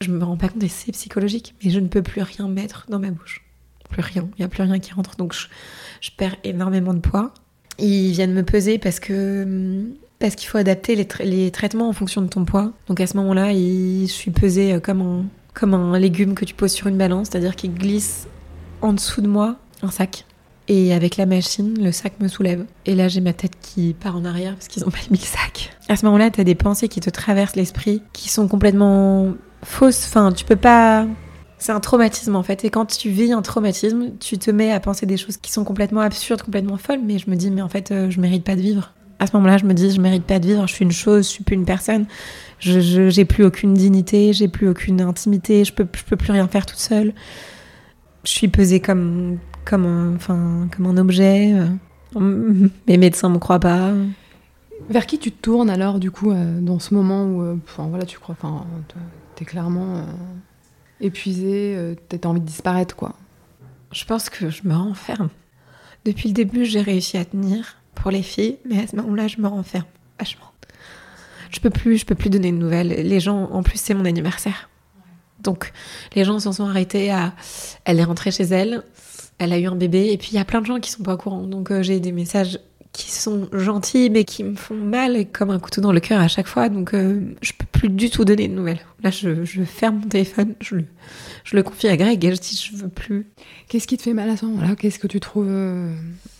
[0.00, 1.54] je me rends pas compte que c'est psychologique.
[1.62, 3.44] Mais je ne peux plus rien mettre dans ma bouche.
[3.90, 4.28] Plus rien.
[4.36, 5.16] Il n'y a plus rien qui rentre.
[5.16, 7.32] Donc je, perds énormément de poids.
[7.78, 9.84] Ils viennent me peser parce que
[10.18, 12.72] parce qu'il faut adapter les, les, traitements en fonction de ton poids.
[12.86, 15.24] Donc à ce moment-là, je suis pesée euh, comme un,
[15.54, 18.26] comme un légume que tu poses sur une balance, c'est-à-dire qu'il glisse
[18.80, 20.24] en dessous de moi un sac.
[20.66, 22.64] Et avec la machine, le sac me soulève.
[22.86, 25.24] Et là, j'ai ma tête qui part en arrière parce qu'ils ont pas mis le
[25.24, 25.76] sac.
[25.88, 30.06] À ce moment-là, t'as des pensées qui te traversent l'esprit qui sont complètement fausses.
[30.06, 31.06] Enfin, tu peux pas.
[31.58, 32.64] C'est un traumatisme en fait.
[32.64, 35.64] Et quand tu vis un traumatisme, tu te mets à penser des choses qui sont
[35.64, 37.00] complètement absurdes, complètement folles.
[37.04, 38.94] Mais je me dis, mais en fait, euh, je mérite pas de vivre.
[39.18, 40.66] À ce moment-là, je me dis, je mérite pas de vivre.
[40.66, 42.06] Je suis une chose, je suis plus une personne.
[42.58, 45.64] Je, j'ai plus aucune dignité, j'ai plus aucune intimité.
[45.64, 47.12] Je peux, je peux plus rien faire toute seule.
[48.24, 51.54] Je suis pesée comme comme un, enfin, comme un objet.
[52.16, 53.92] Euh, mes médecins me croient pas.
[54.88, 57.86] Vers qui tu te tournes alors, du coup, euh, dans ce moment où euh, enfin,
[57.88, 58.66] voilà, tu crois, enfin,
[59.34, 60.06] t'es clairement
[61.00, 63.14] épuisé, t'as envie de disparaître, quoi?
[63.92, 65.28] Je pense que je me renferme.
[66.04, 69.40] Depuis le début, j'ai réussi à tenir pour les filles, mais à ce moment-là, je
[69.40, 69.86] me renferme
[70.18, 70.50] vachement.
[71.50, 72.88] Je peux plus, je peux plus donner de nouvelles.
[72.88, 74.68] Les gens, en plus, c'est mon anniversaire.
[75.40, 75.72] Donc,
[76.16, 77.34] les gens s'en sont arrêtés à.
[77.84, 78.82] Elle est rentrée chez elle
[79.38, 80.12] elle a eu un bébé.
[80.12, 81.42] Et puis il y a plein de gens qui sont pas au courant.
[81.42, 82.58] Donc euh, j'ai des messages
[82.92, 86.28] qui sont gentils mais qui me font mal comme un couteau dans le cœur à
[86.28, 86.68] chaque fois.
[86.68, 88.80] Donc euh, je peux plus du tout donner de nouvelles.
[89.02, 90.84] Là je, ferme mon téléphone, je le,
[91.44, 93.26] je le confie à Greg et je dis je veux plus.
[93.68, 94.76] Qu'est-ce qui te fait mal à ce moment-là?
[94.76, 95.92] Qu'est-ce que tu trouves euh,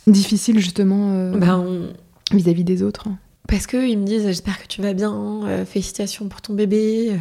[0.07, 1.89] difficile justement ben,
[2.33, 3.09] vis-à-vis des autres?
[3.49, 7.17] Parce qu'ils me disent j'espère que tu vas bien, félicitations pour ton bébé.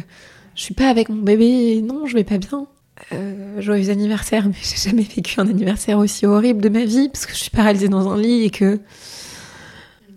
[0.54, 2.68] Je suis pas avec mon bébé, non je vais pas bien.
[3.12, 7.26] Euh, joyeux anniversaire, mais j'ai jamais vécu un anniversaire aussi horrible de ma vie parce
[7.26, 8.80] que je suis paralysée dans un lit et que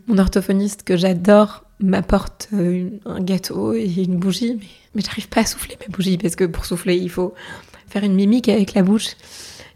[0.08, 5.42] mon orthophoniste que j'adore m'apporte euh, un gâteau et une bougie, mais, mais j'arrive pas
[5.42, 7.34] à souffler ma bougie parce que pour souffler il faut
[7.90, 9.16] faire une mimique avec la bouche.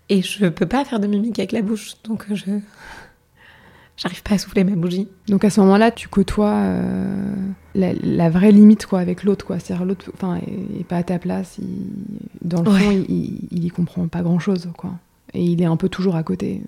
[0.09, 2.45] Et je peux pas faire de mimique avec la bouche donc je
[4.01, 5.07] j'arrive pas à souffler ma bougie.
[5.27, 7.35] Donc à ce moment-là, tu côtoies euh,
[7.75, 9.59] la, vraie limite quoi avec l'autre quoi.
[9.59, 10.39] C'est-à-dire l'autre, enfin,
[10.79, 11.57] est pas à ta place.
[12.41, 14.91] dans le fond, il, il, y comprend pas grand-chose quoi.
[15.33, 16.61] Et il est un peu toujours à côté.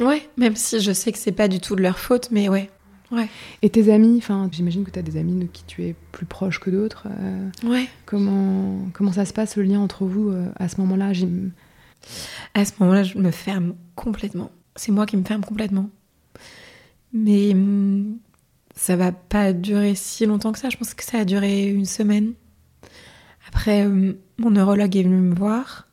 [0.00, 2.70] Ouais, même si je sais que c'est pas du tout de leur faute, mais ouais.
[3.12, 3.28] Ouais.
[3.62, 6.26] Et tes amis, enfin, j'imagine que tu as des amis de qui tu es plus
[6.26, 7.06] proche que d'autres.
[7.20, 7.86] Euh, ouais.
[8.06, 11.12] Comment, comment ça se passe le lien entre vous euh, à ce moment-là?
[12.54, 14.50] À ce moment-là, je me ferme complètement.
[14.74, 15.90] C'est moi qui me ferme complètement.
[17.14, 18.18] Mais hum,
[18.74, 20.68] ça va pas durer si longtemps que ça.
[20.68, 22.34] Je pense que ça a duré une semaine.
[23.48, 25.88] Après, hum, mon neurologue est venu me voir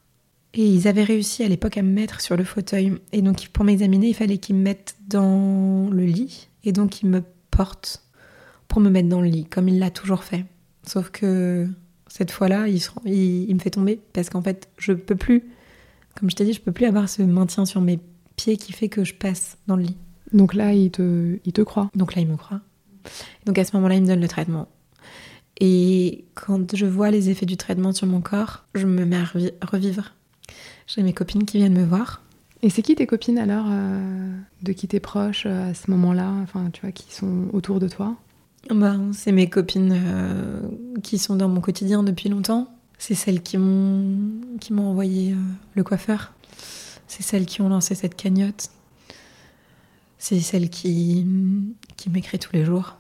[0.53, 2.93] et ils avaient réussi à l'époque à me mettre sur le fauteuil.
[3.13, 7.09] Et donc, pour m'examiner, il fallait qu'ils me mettent dans le lit et donc ils
[7.09, 8.03] me portent
[8.67, 10.45] pour me mettre dans le lit, comme il l'a toujours fait.
[10.83, 11.67] Sauf que
[12.07, 15.43] cette fois-là, il, il, me fait tomber parce qu'en fait, je peux plus,
[16.17, 17.99] comme je t'ai dit, je peux plus avoir ce maintien sur mes
[18.35, 19.97] pieds qui fait que je passe dans le lit.
[20.33, 21.89] Donc là, il te, il te croit.
[21.95, 22.61] Donc là, il me croit.
[23.45, 24.67] Donc à ce moment-là, il me donne le traitement.
[25.59, 29.65] Et quand je vois les effets du traitement sur mon corps, je me mets à
[29.65, 30.13] revivre.
[30.87, 32.21] J'ai mes copines qui viennent me voir.
[32.63, 36.31] Et c'est qui tes copines alors, euh, de qui t'es proche euh, à ce moment-là,
[36.43, 38.15] enfin tu vois, qui sont autour de toi?
[38.69, 40.61] Bah, C'est mes copines euh,
[41.01, 42.67] qui sont dans mon quotidien depuis longtemps.
[42.97, 44.05] C'est celles qui m'ont
[44.59, 45.35] qui m'ont envoyé euh,
[45.75, 46.33] le coiffeur.
[47.07, 48.69] C'est celles qui ont lancé cette cagnotte.
[50.21, 51.25] C'est celles qui,
[51.97, 52.97] qui m'écrit tous les jours.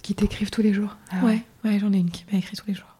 [0.00, 2.68] Qui t'écrivent tous les jours Ah ouais, ouais, j'en ai une qui m'a écrit tous
[2.68, 2.96] les jours.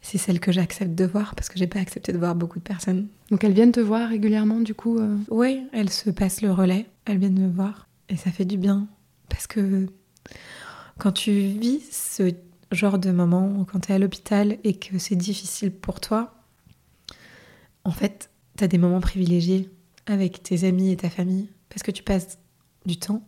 [0.00, 2.64] C'est celle que j'accepte de voir parce que j'ai pas accepté de voir beaucoup de
[2.64, 3.06] personnes.
[3.30, 6.86] Donc elles viennent te voir régulièrement du coup euh Oui, elles se passent le relais,
[7.04, 8.88] elles viennent me voir et ça fait du bien
[9.28, 9.86] parce que
[10.98, 12.34] quand tu vis ce
[12.72, 16.34] genre de moment, quand tu es à l'hôpital et que c'est difficile pour toi,
[17.84, 19.70] en fait, tu as des moments privilégiés
[20.06, 22.38] avec tes amis et ta famille parce que tu passes
[22.88, 23.22] du temps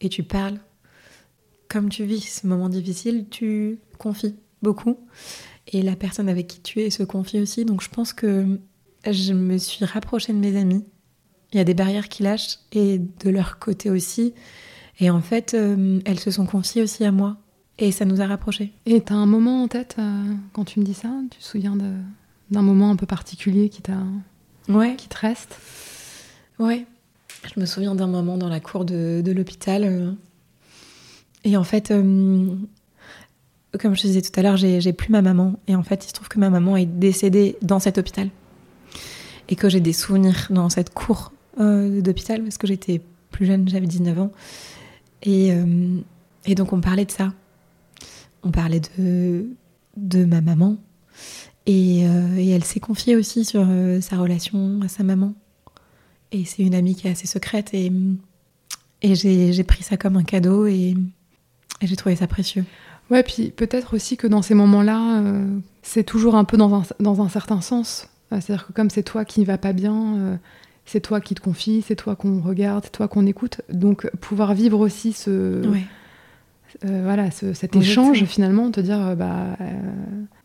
[0.00, 0.60] et tu parles.
[1.68, 4.96] Comme tu vis ce moment difficile, tu confies beaucoup
[5.72, 7.64] et la personne avec qui tu es se confie aussi.
[7.64, 8.58] Donc je pense que
[9.08, 10.84] je me suis rapprochée de mes amis.
[11.52, 14.34] Il y a des barrières qui lâchent et de leur côté aussi.
[15.00, 17.38] Et en fait, euh, elles se sont confiées aussi à moi.
[17.78, 18.72] Et ça nous a rapprochés.
[18.84, 21.76] Et t'as un moment en tête euh, quand tu me dis ça Tu te souviens
[22.50, 23.96] d'un moment un peu particulier qui, t'a,
[24.68, 24.96] ouais.
[24.96, 25.56] qui te reste?
[26.58, 26.86] Ouais.
[27.44, 29.84] Je me souviens d'un moment dans la cour de, l'hôpital.
[29.84, 30.12] Euh,
[31.44, 32.54] et en fait, euh,
[33.78, 35.58] comme je disais tout à l'heure, j'ai, plus ma maman.
[35.66, 38.28] Et en fait, il se trouve que ma maman est décédée dans cet hôpital.
[39.48, 43.68] Et que j'ai des souvenirs dans cette cour euh, d'hôpital parce que j'étais plus jeune,
[43.68, 44.32] j'avais 19 ans.
[45.22, 45.52] Et,
[46.54, 47.32] donc, on parlait de ça.
[48.42, 49.46] On parlait de,
[49.96, 50.76] de ma maman.
[51.66, 53.66] Et, elle s'est confiée aussi sur
[54.00, 55.34] sa relation à sa maman.
[56.32, 57.70] Et c'est une amie qui est assez secrète.
[57.74, 57.90] Et,
[59.02, 60.94] et j'ai, pris ça comme un cadeau et,
[61.80, 62.64] et j'ai trouvé ça précieux.
[63.10, 66.82] Ouais, puis peut-être aussi que dans ces moments-là, euh, c'est toujours un peu dans un,
[67.00, 68.08] dans un certain sens.
[68.32, 70.36] Euh, C'est-à-dire que comme c'est toi qui ne va pas bien, euh,
[70.84, 73.62] c'est toi qui te confie, c'est toi qu'on regarde, c'est toi qu'on écoute.
[73.72, 75.82] Donc pouvoir vivre aussi ce, Ouais.
[76.84, 79.56] euh, voilà, ce- cet échange finalement, te dire, bah,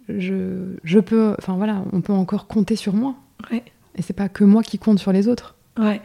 [0.10, 3.16] je, je peux, enfin voilà, on peut encore compter sur moi.
[3.52, 3.64] Ouais.
[3.96, 5.56] Et c'est pas que moi qui compte sur les autres.
[5.78, 6.02] Ouais.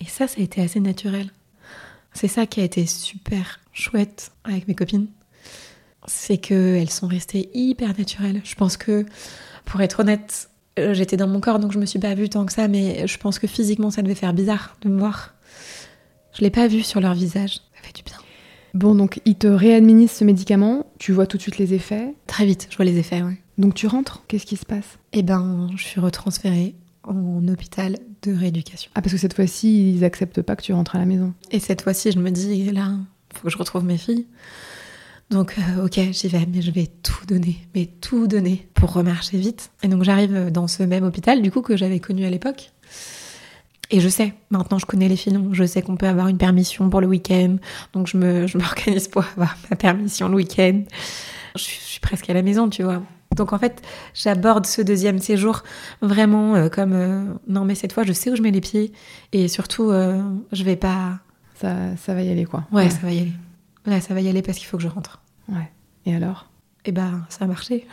[0.00, 1.30] Et ça, ça a été assez naturel.
[2.12, 5.06] C'est ça qui a été super chouette avec mes copines.
[6.06, 8.40] C'est qu'elles sont restées hyper naturelles.
[8.44, 9.04] Je pense que,
[9.64, 10.48] pour être honnête,
[10.78, 13.06] euh, j'étais dans mon corps, donc je me suis pas vue tant que ça, mais
[13.06, 15.34] je pense que physiquement, ça devait faire bizarre de me voir.
[16.32, 17.54] Je l'ai pas vu sur leur visage.
[17.54, 18.16] Ça fait du bien.
[18.74, 22.44] Bon, donc ils te réadministrent ce médicament, tu vois tout de suite les effets, Très
[22.44, 23.40] vite, je vois les effets, ouais.
[23.56, 24.98] donc tu rentres, qu'est-ce qui se passe?
[25.14, 26.74] Eh ben, je suis retransférée
[27.06, 28.90] en hôpital de rééducation.
[28.94, 31.32] Ah, parce que cette fois-ci, ils acceptent pas que tu rentres à la maison.
[31.50, 32.92] Et cette fois-ci, je me dis, là,
[33.34, 34.26] faut que je retrouve mes filles.
[35.30, 39.38] Donc, euh, ok, j'y vais, mais je vais tout donner, mais tout donner pour remarcher
[39.38, 39.70] vite.
[39.82, 42.70] Et donc, j'arrive dans ce même hôpital, du coup, que j'avais connu à l'époque.
[43.90, 46.90] Et je sais, maintenant je connais les filons, je sais qu'on peut avoir une permission
[46.90, 47.58] pour le week-end,
[47.92, 50.82] donc je me, je m'organise pour avoir ma permission le week-end.
[51.54, 53.02] Je, je suis presque à la maison, tu vois.
[53.36, 53.82] Donc en fait,
[54.14, 55.62] j'aborde ce deuxième séjour
[56.02, 58.92] vraiment euh, comme euh, non mais cette fois je sais où je mets les pieds
[59.32, 60.22] et surtout euh,
[60.52, 61.20] je vais pas
[61.54, 62.66] Ça, ça va y aller, quoi.
[62.70, 63.32] Ouais, ça va y aller.
[63.86, 65.22] Là, ça va y aller parce qu'il faut que je rentre.
[65.48, 65.70] Ouais.
[66.04, 66.50] Et alors?
[66.84, 67.86] Et ben, ça a marché.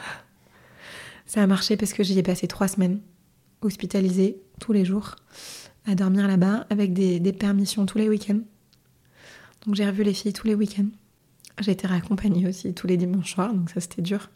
[1.25, 2.99] Ça a marché parce que j'y ai passé trois semaines,
[3.61, 5.15] hospitalisée tous les jours,
[5.87, 8.41] à dormir là-bas, avec des, des permissions tous les week-ends.
[9.65, 10.89] Donc j'ai revu les filles tous les week-ends.
[11.61, 14.29] J'ai été raccompagnée aussi tous les dimanches soirs, donc ça c'était dur.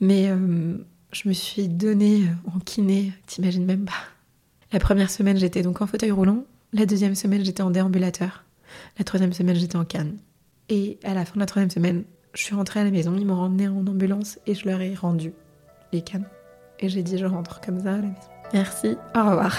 [0.00, 0.76] Mais euh,
[1.12, 3.92] je me suis donnée euh, en kiné, t'imagines même pas.
[4.72, 6.44] La première semaine, j'étais donc en fauteuil roulant.
[6.72, 8.44] La deuxième semaine, j'étais en déambulateur.
[8.98, 10.18] La troisième semaine, j'étais en canne.
[10.68, 13.26] Et à la fin de la troisième semaine, je suis rentrée à la maison, ils
[13.26, 15.32] m'ont ramenée en ambulance et je leur ai rendu
[15.92, 16.26] les cannes.
[16.78, 18.14] Et j'ai dit, je rentre comme ça à la maison.
[18.52, 19.56] Merci, au revoir.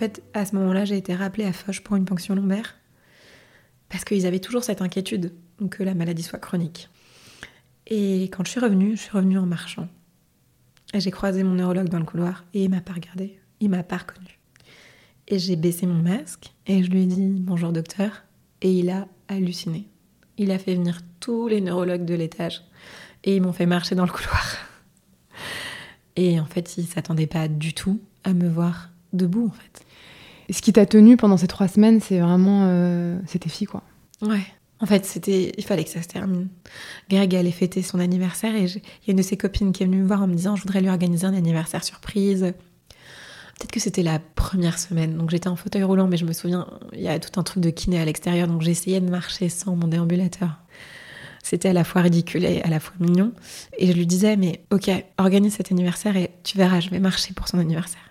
[0.00, 2.74] Fait, à ce moment-là, j'ai été rappelée à Foch pour une ponction lombaire
[3.90, 5.34] parce qu'ils avaient toujours cette inquiétude
[5.70, 6.88] que la maladie soit chronique.
[7.86, 9.88] Et quand je suis revenue, je suis revenue en marchant.
[10.94, 13.82] Et j'ai croisé mon neurologue dans le couloir et il m'a pas regardé, il m'a
[13.82, 14.38] pas reconnu.
[15.28, 18.24] Et j'ai baissé mon masque et je lui ai dit bonjour docteur
[18.62, 19.86] et il a halluciné.
[20.38, 22.62] Il a fait venir tous les neurologues de l'étage
[23.24, 24.56] et ils m'ont fait marcher dans le couloir.
[26.16, 29.84] Et en fait, il s'attendait pas du tout à me voir debout en fait.
[30.50, 32.64] Ce qui t'a tenu pendant ces trois semaines, c'est vraiment.
[32.64, 33.82] Euh, c'est tes filles, quoi.
[34.22, 34.42] Ouais.
[34.82, 36.48] En fait, c'était, il fallait que ça se termine.
[37.10, 38.72] Greg allait fêter son anniversaire et il
[39.06, 40.62] y a une de ses copines qui est venue me voir en me disant je
[40.62, 42.40] voudrais lui organiser un anniversaire surprise.
[42.40, 46.66] Peut-être que c'était la première semaine, donc j'étais en fauteuil roulant, mais je me souviens,
[46.94, 49.76] il y a tout un truc de kiné à l'extérieur, donc j'essayais de marcher sans
[49.76, 50.56] mon déambulateur.
[51.42, 53.32] C'était à la fois ridicule et à la fois mignon.
[53.76, 57.34] Et je lui disais, mais ok, organise cet anniversaire et tu verras, je vais marcher
[57.34, 58.09] pour son anniversaire.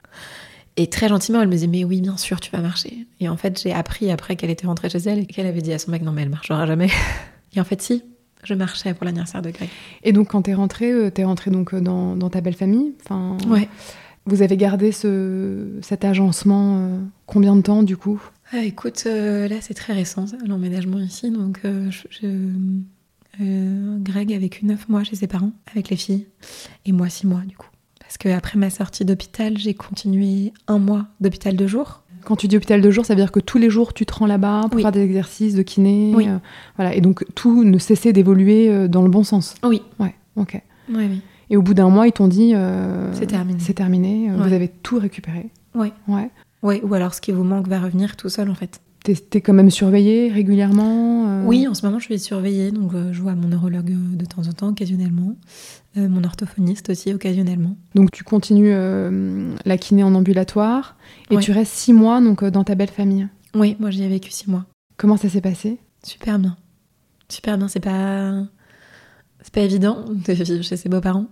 [0.81, 3.05] Et très gentiment, elle me disait, mais oui, bien sûr, tu vas marcher.
[3.19, 5.73] Et en fait, j'ai appris après qu'elle était rentrée chez elle et qu'elle avait dit
[5.73, 6.89] à son mec, non, mais elle marchera jamais.
[7.53, 8.01] Et en fait, si,
[8.45, 9.67] je marchais pour l'anniversaire de Greg.
[10.03, 12.93] Et donc, quand t'es rentrée, euh, t'es rentrée donc euh, dans, dans ta belle famille
[13.03, 13.67] enfin, Ouais.
[14.25, 18.21] Vous avez gardé ce, cet agencement euh, combien de temps du coup?
[18.53, 21.29] Ah, écoute, euh, là, c'est très récent, l'emménagement ici.
[21.29, 26.25] Donc, euh, je- je- Greg a vécu neuf mois chez ses parents avec les filles
[26.85, 27.67] et moi six mois, du coup.
[28.09, 32.01] Parce que après ma sortie d'hôpital, j'ai continué un mois d'hôpital de jour.
[32.25, 34.11] Quand tu dis hôpital de jour, ça veut dire que tous les jours tu te
[34.15, 34.81] rends là-bas pour Oui.
[34.81, 36.11] faire des exercices de kiné.
[36.15, 36.27] Oui.
[36.27, 36.39] euh,
[36.75, 36.95] voilà.
[36.95, 39.53] Et donc tout ne cessait d'évoluer euh, dans le bon sens.
[39.63, 39.83] Oui.
[39.99, 40.59] Ouais, ok.
[40.91, 41.21] Oui, oui.
[41.51, 43.59] Et au bout d'un mois, ils t'ont dit euh, C'est terminé.
[43.61, 45.51] C'est terminé, vous avez tout récupéré.
[45.75, 45.93] Ouais.
[46.07, 46.31] Ouais.
[46.63, 48.81] Ouais, ou alors ce qui vous manque va revenir tout seul en fait.
[49.15, 53.11] T'es, quand même surveillé régulièrement euh, Oui, en ce moment je suis surveillée, donc euh,
[53.13, 55.35] je vois mon neurologue euh, de temps en temps, occasionnellement,
[55.95, 57.75] mon orthophoniste aussi occasionnellement.
[57.95, 60.95] Donc tu continues la kiné en ambulatoire
[61.29, 61.41] et Ouais.
[61.41, 63.27] tu restes six mois donc dans ta belle famille.
[63.55, 64.65] Oui, moi j'y ai vécu six mois.
[64.97, 65.77] Comment ça s'est passé?
[66.03, 66.55] Super bien.
[67.27, 68.43] Super bien, c'est pas.
[69.41, 71.27] C'est pas évident de vivre chez ses beaux-parents.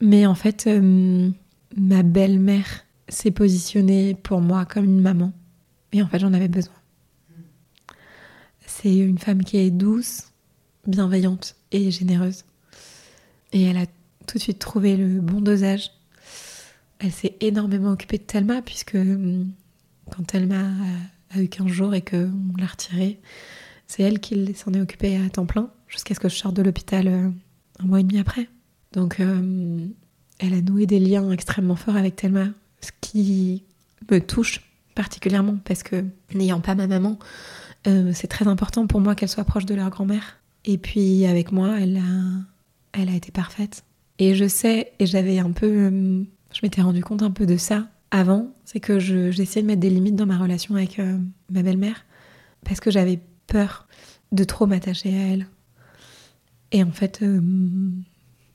[0.00, 1.30] Mais en fait, euh,
[1.76, 5.32] ma belle-mère s'est positionnée pour moi comme une maman.
[5.92, 6.74] Et en fait, j'en avais besoin.
[8.82, 10.28] C'est une femme qui est douce,
[10.86, 12.44] bienveillante et généreuse.
[13.52, 13.84] Et elle a
[14.26, 15.90] tout de suite trouvé le bon dosage.
[16.98, 19.44] Elle s'est énormément occupée de Thelma, puisque euh,
[20.10, 20.70] quand Thelma
[21.34, 23.20] a, eu 15 jours et qu'on l'a retirée,
[23.86, 26.62] c'est elle qui s'en est occupée à temps plein, jusqu'à ce que je sorte de
[26.62, 27.28] l'hôpital euh,
[27.80, 28.48] un mois et demi après.
[28.92, 29.86] Donc, euh,
[30.38, 32.46] elle a noué des liens extrêmement forts avec Thelma,
[32.80, 33.62] ce qui
[34.10, 34.62] me touche
[34.94, 36.02] particulièrement, parce que
[36.32, 37.18] n'ayant pas ma maman,
[37.86, 40.38] euh, c'est très important pour moi qu'elle soit proche de leur grand-mère.
[40.64, 42.00] Et puis, avec moi, elle a,
[43.00, 43.84] elle a été parfaite.
[44.18, 45.66] Et je sais, et j'avais un peu.
[45.66, 46.22] euh,
[46.52, 49.80] je m'étais rendu compte un peu de ça avant, c'est que je- j'essayais de mettre
[49.80, 51.16] des limites dans ma relation avec euh,
[51.50, 52.04] ma belle-mère,
[52.64, 53.86] parce que j'avais peur
[54.32, 55.46] de trop m'attacher à elle.
[56.72, 57.20] Et en fait,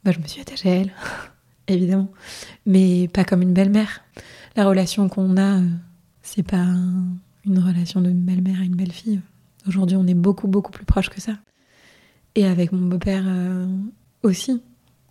[0.04, 0.92] bah, je me suis attachée à elle,
[1.68, 2.10] évidemment,
[2.66, 4.02] mais pas comme une belle-mère.
[4.56, 5.62] La relation qu'on a,
[6.22, 6.66] c'est pas
[7.46, 9.22] une relation de belle-mère à une belle-fille.
[9.68, 11.34] Aujourd'hui, on est beaucoup, beaucoup plus proches que ça.
[12.36, 13.66] Et avec mon beau-père euh,
[14.24, 14.62] aussi,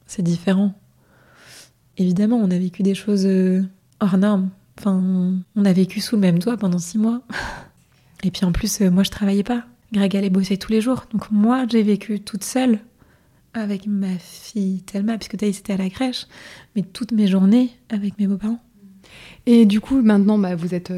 [0.06, 0.74] c'est différent.
[1.96, 3.62] Évidemment, on a vécu des choses euh,
[4.00, 4.50] hors normes.
[4.78, 7.22] Enfin, on a vécu sous le même toit pendant six mois.
[8.22, 9.64] Et puis en plus, euh, moi, je travaillais pas.
[9.92, 11.06] Greg allait bosser tous les jours.
[11.12, 12.80] Donc moi, j'ai vécu toute seule
[13.54, 16.26] avec ma fille Thelma, puisque Thaïs était à la crèche,
[16.74, 18.60] mais toutes mes journées avec mes beaux-parents.
[19.46, 20.92] Et du coup, maintenant, bah, vous êtes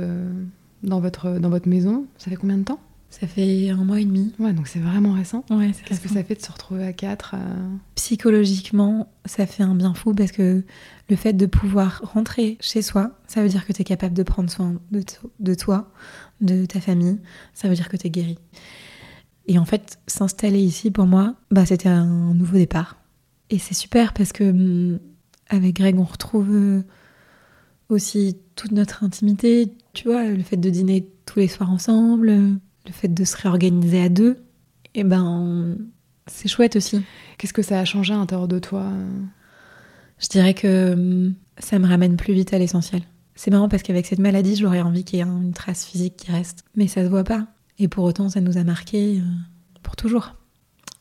[0.86, 2.06] dans, votre, dans votre maison.
[2.16, 2.80] Ça fait combien de temps?
[3.10, 4.32] Ça fait un mois et demi.
[4.38, 5.44] Ouais, donc c'est vraiment récent.
[5.50, 9.62] Ouais, c'est Qu'est-ce que ça fait de se retrouver à quatre euh, Psychologiquement, ça fait
[9.62, 10.64] un bien fou parce que
[11.08, 14.22] le fait de pouvoir rentrer chez soi, ça veut dire que tu es capable de
[14.22, 15.90] prendre soin de, to- de toi,
[16.40, 17.18] de ta famille,
[17.54, 18.38] ça veut dire que tu es guéri.
[19.46, 22.96] Et en fait, s'installer ici pour moi, bah, c'était un nouveau départ.
[23.50, 24.98] Et c'est super parce que hum,
[25.48, 26.82] avec Greg, on retrouve
[27.88, 32.52] aussi toute notre intimité, tu vois, le fait de dîner tous les soirs ensemble, euh,
[32.86, 34.36] le fait de se réorganiser à deux,
[34.94, 35.76] et ben
[36.26, 37.02] c'est chouette aussi.
[37.38, 38.82] Qu'est-ce que ça a changé à l'intérieur de toi?
[38.82, 39.22] Euh
[40.18, 43.02] Je dirais que hum, ça me ramène plus vite à l'essentiel.
[43.34, 46.30] C'est marrant parce qu'avec cette maladie, j'aurais envie qu'il y ait une trace physique qui
[46.30, 46.64] reste.
[46.74, 47.46] Mais ça se voit pas.
[47.78, 49.20] Et pour autant, ça nous a marqué
[49.82, 50.34] pour toujours.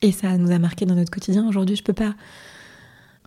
[0.01, 1.47] Et ça nous a marqué dans notre quotidien.
[1.47, 2.13] Aujourd'hui, je peux pas.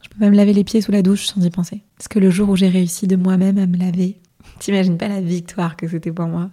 [0.02, 1.82] Je peux pas me laver les pieds sous la douche sans y penser.
[1.96, 4.20] Parce que le jour où j'ai réussi de moi-même à me laver,
[4.58, 6.50] t'imagines pas la victoire que c'était pour moi.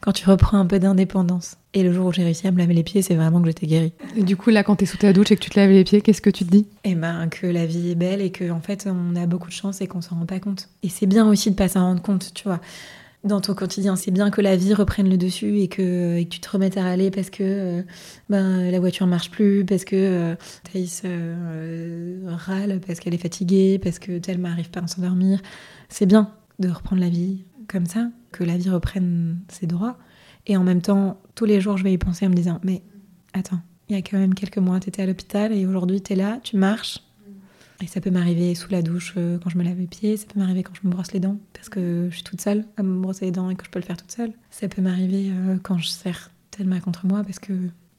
[0.00, 1.56] Quand tu reprends un peu d'indépendance.
[1.74, 3.66] Et le jour où j'ai réussi à me laver les pieds, c'est vraiment que j'étais
[3.66, 3.92] guérie.
[4.16, 5.84] Et du coup, là, quand t'es sous ta douche et que tu te laves les
[5.84, 6.66] pieds, qu'est-ce que tu te dis?
[6.84, 9.52] Eh ben, que la vie est belle et que en fait on a beaucoup de
[9.52, 10.68] chance et qu'on s'en rend pas compte.
[10.82, 12.60] Et c'est bien aussi de pas s'en rendre compte, tu vois.
[13.24, 16.30] Dans ton quotidien, c'est bien que la vie reprenne le dessus et que, et que
[16.30, 17.82] tu te remettes à râler parce que euh,
[18.30, 20.34] ben, la voiture marche plus, parce que euh,
[20.72, 25.40] Thaïs euh, râle parce qu'elle est fatiguée, parce que Thelma n'arrive pas à s'endormir.
[25.88, 29.98] C'est bien de reprendre la vie comme ça, que la vie reprenne ses droits.
[30.46, 32.82] Et en même temps, tous les jours, je vais y penser en me disant, mais
[33.32, 36.14] attends, il y a quand même quelques mois, tu étais à l'hôpital et aujourd'hui, tu
[36.14, 37.00] es là, tu marches.
[37.82, 40.26] Et ça peut m'arriver sous la douche euh, quand je me lave les pieds, ça
[40.26, 42.82] peut m'arriver quand je me brosse les dents, parce que je suis toute seule à
[42.82, 44.32] me brosser les dents et que je peux le faire toute seule.
[44.50, 47.52] Ça peut m'arriver euh, quand je serre Thelma contre moi parce que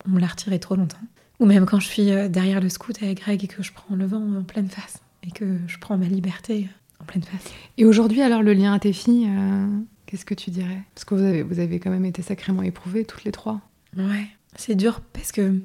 [0.06, 0.98] on me l'a retiré trop longtemps.
[1.40, 3.96] Ou même quand je suis euh, derrière le scout avec Greg et que je prends
[3.96, 6.68] le vent en pleine face et que je prends ma liberté
[7.10, 7.52] pleine face.
[7.78, 9.68] Et aujourd'hui, alors, le lien à tes filles, euh,
[10.06, 10.84] qu'est-ce que tu dirais?
[10.94, 13.62] Parce que vous avez, vous avez quand même été sacrément éprouvés, toutes les trois.
[13.98, 15.60] Ouais, c'est dur parce que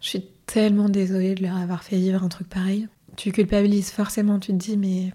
[0.00, 2.88] Je suis tellement désolée de leur avoir fait vivre un truc pareil.
[3.16, 5.12] Tu culpabilises forcément, tu te dis, mais.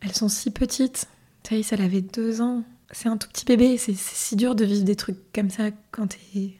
[0.00, 1.06] elles sont si petites.
[1.42, 2.64] Thaïs, elle avait deux ans.
[2.90, 3.76] C'est un tout petit bébé.
[3.78, 6.58] C'est si dur de vivre des trucs comme ça quand t'es.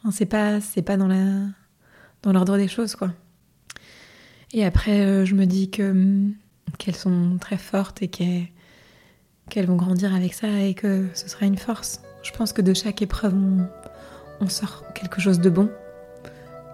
[0.00, 1.46] Enfin, c'est pas, c'est pas dans la,
[2.22, 3.12] dans l'ordre des choses, quoi.
[4.52, 6.34] Et après, euh, je me dis que hum,
[6.78, 11.58] qu'elles sont très fortes et qu'elles vont grandir avec ça et que ce sera une
[11.58, 12.00] force.
[12.22, 13.34] Je pense que de chaque épreuve,
[14.40, 15.70] on, sort quelque chose de bon.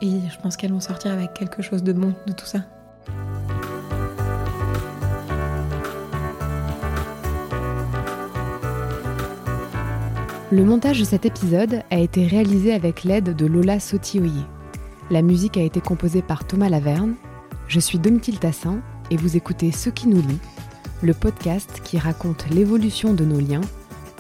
[0.01, 2.61] Et je pense qu'elles vont sortir avec quelque chose de bon de tout ça.
[10.51, 14.45] Le montage de cet épisode a été réalisé avec l'aide de Lola Sotioye.
[15.11, 17.14] La musique a été composée par Thomas Laverne.
[17.67, 20.39] Je suis Domitil Tassin et vous écoutez Ce qui nous lie,
[21.03, 23.62] le podcast qui raconte l'évolution de nos liens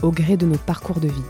[0.02, 1.22] au gré de nos parcours de vie.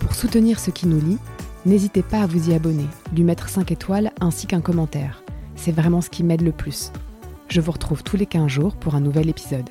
[0.00, 1.18] Pour soutenir Ce qui nous lie,
[1.64, 5.22] n'hésitez pas à vous y abonner, lui mettre 5 étoiles ainsi qu'un commentaire.
[5.54, 6.92] C'est vraiment ce qui m'aide le plus.
[7.48, 9.68] Je vous retrouve tous les 15 jours pour un nouvel épisode.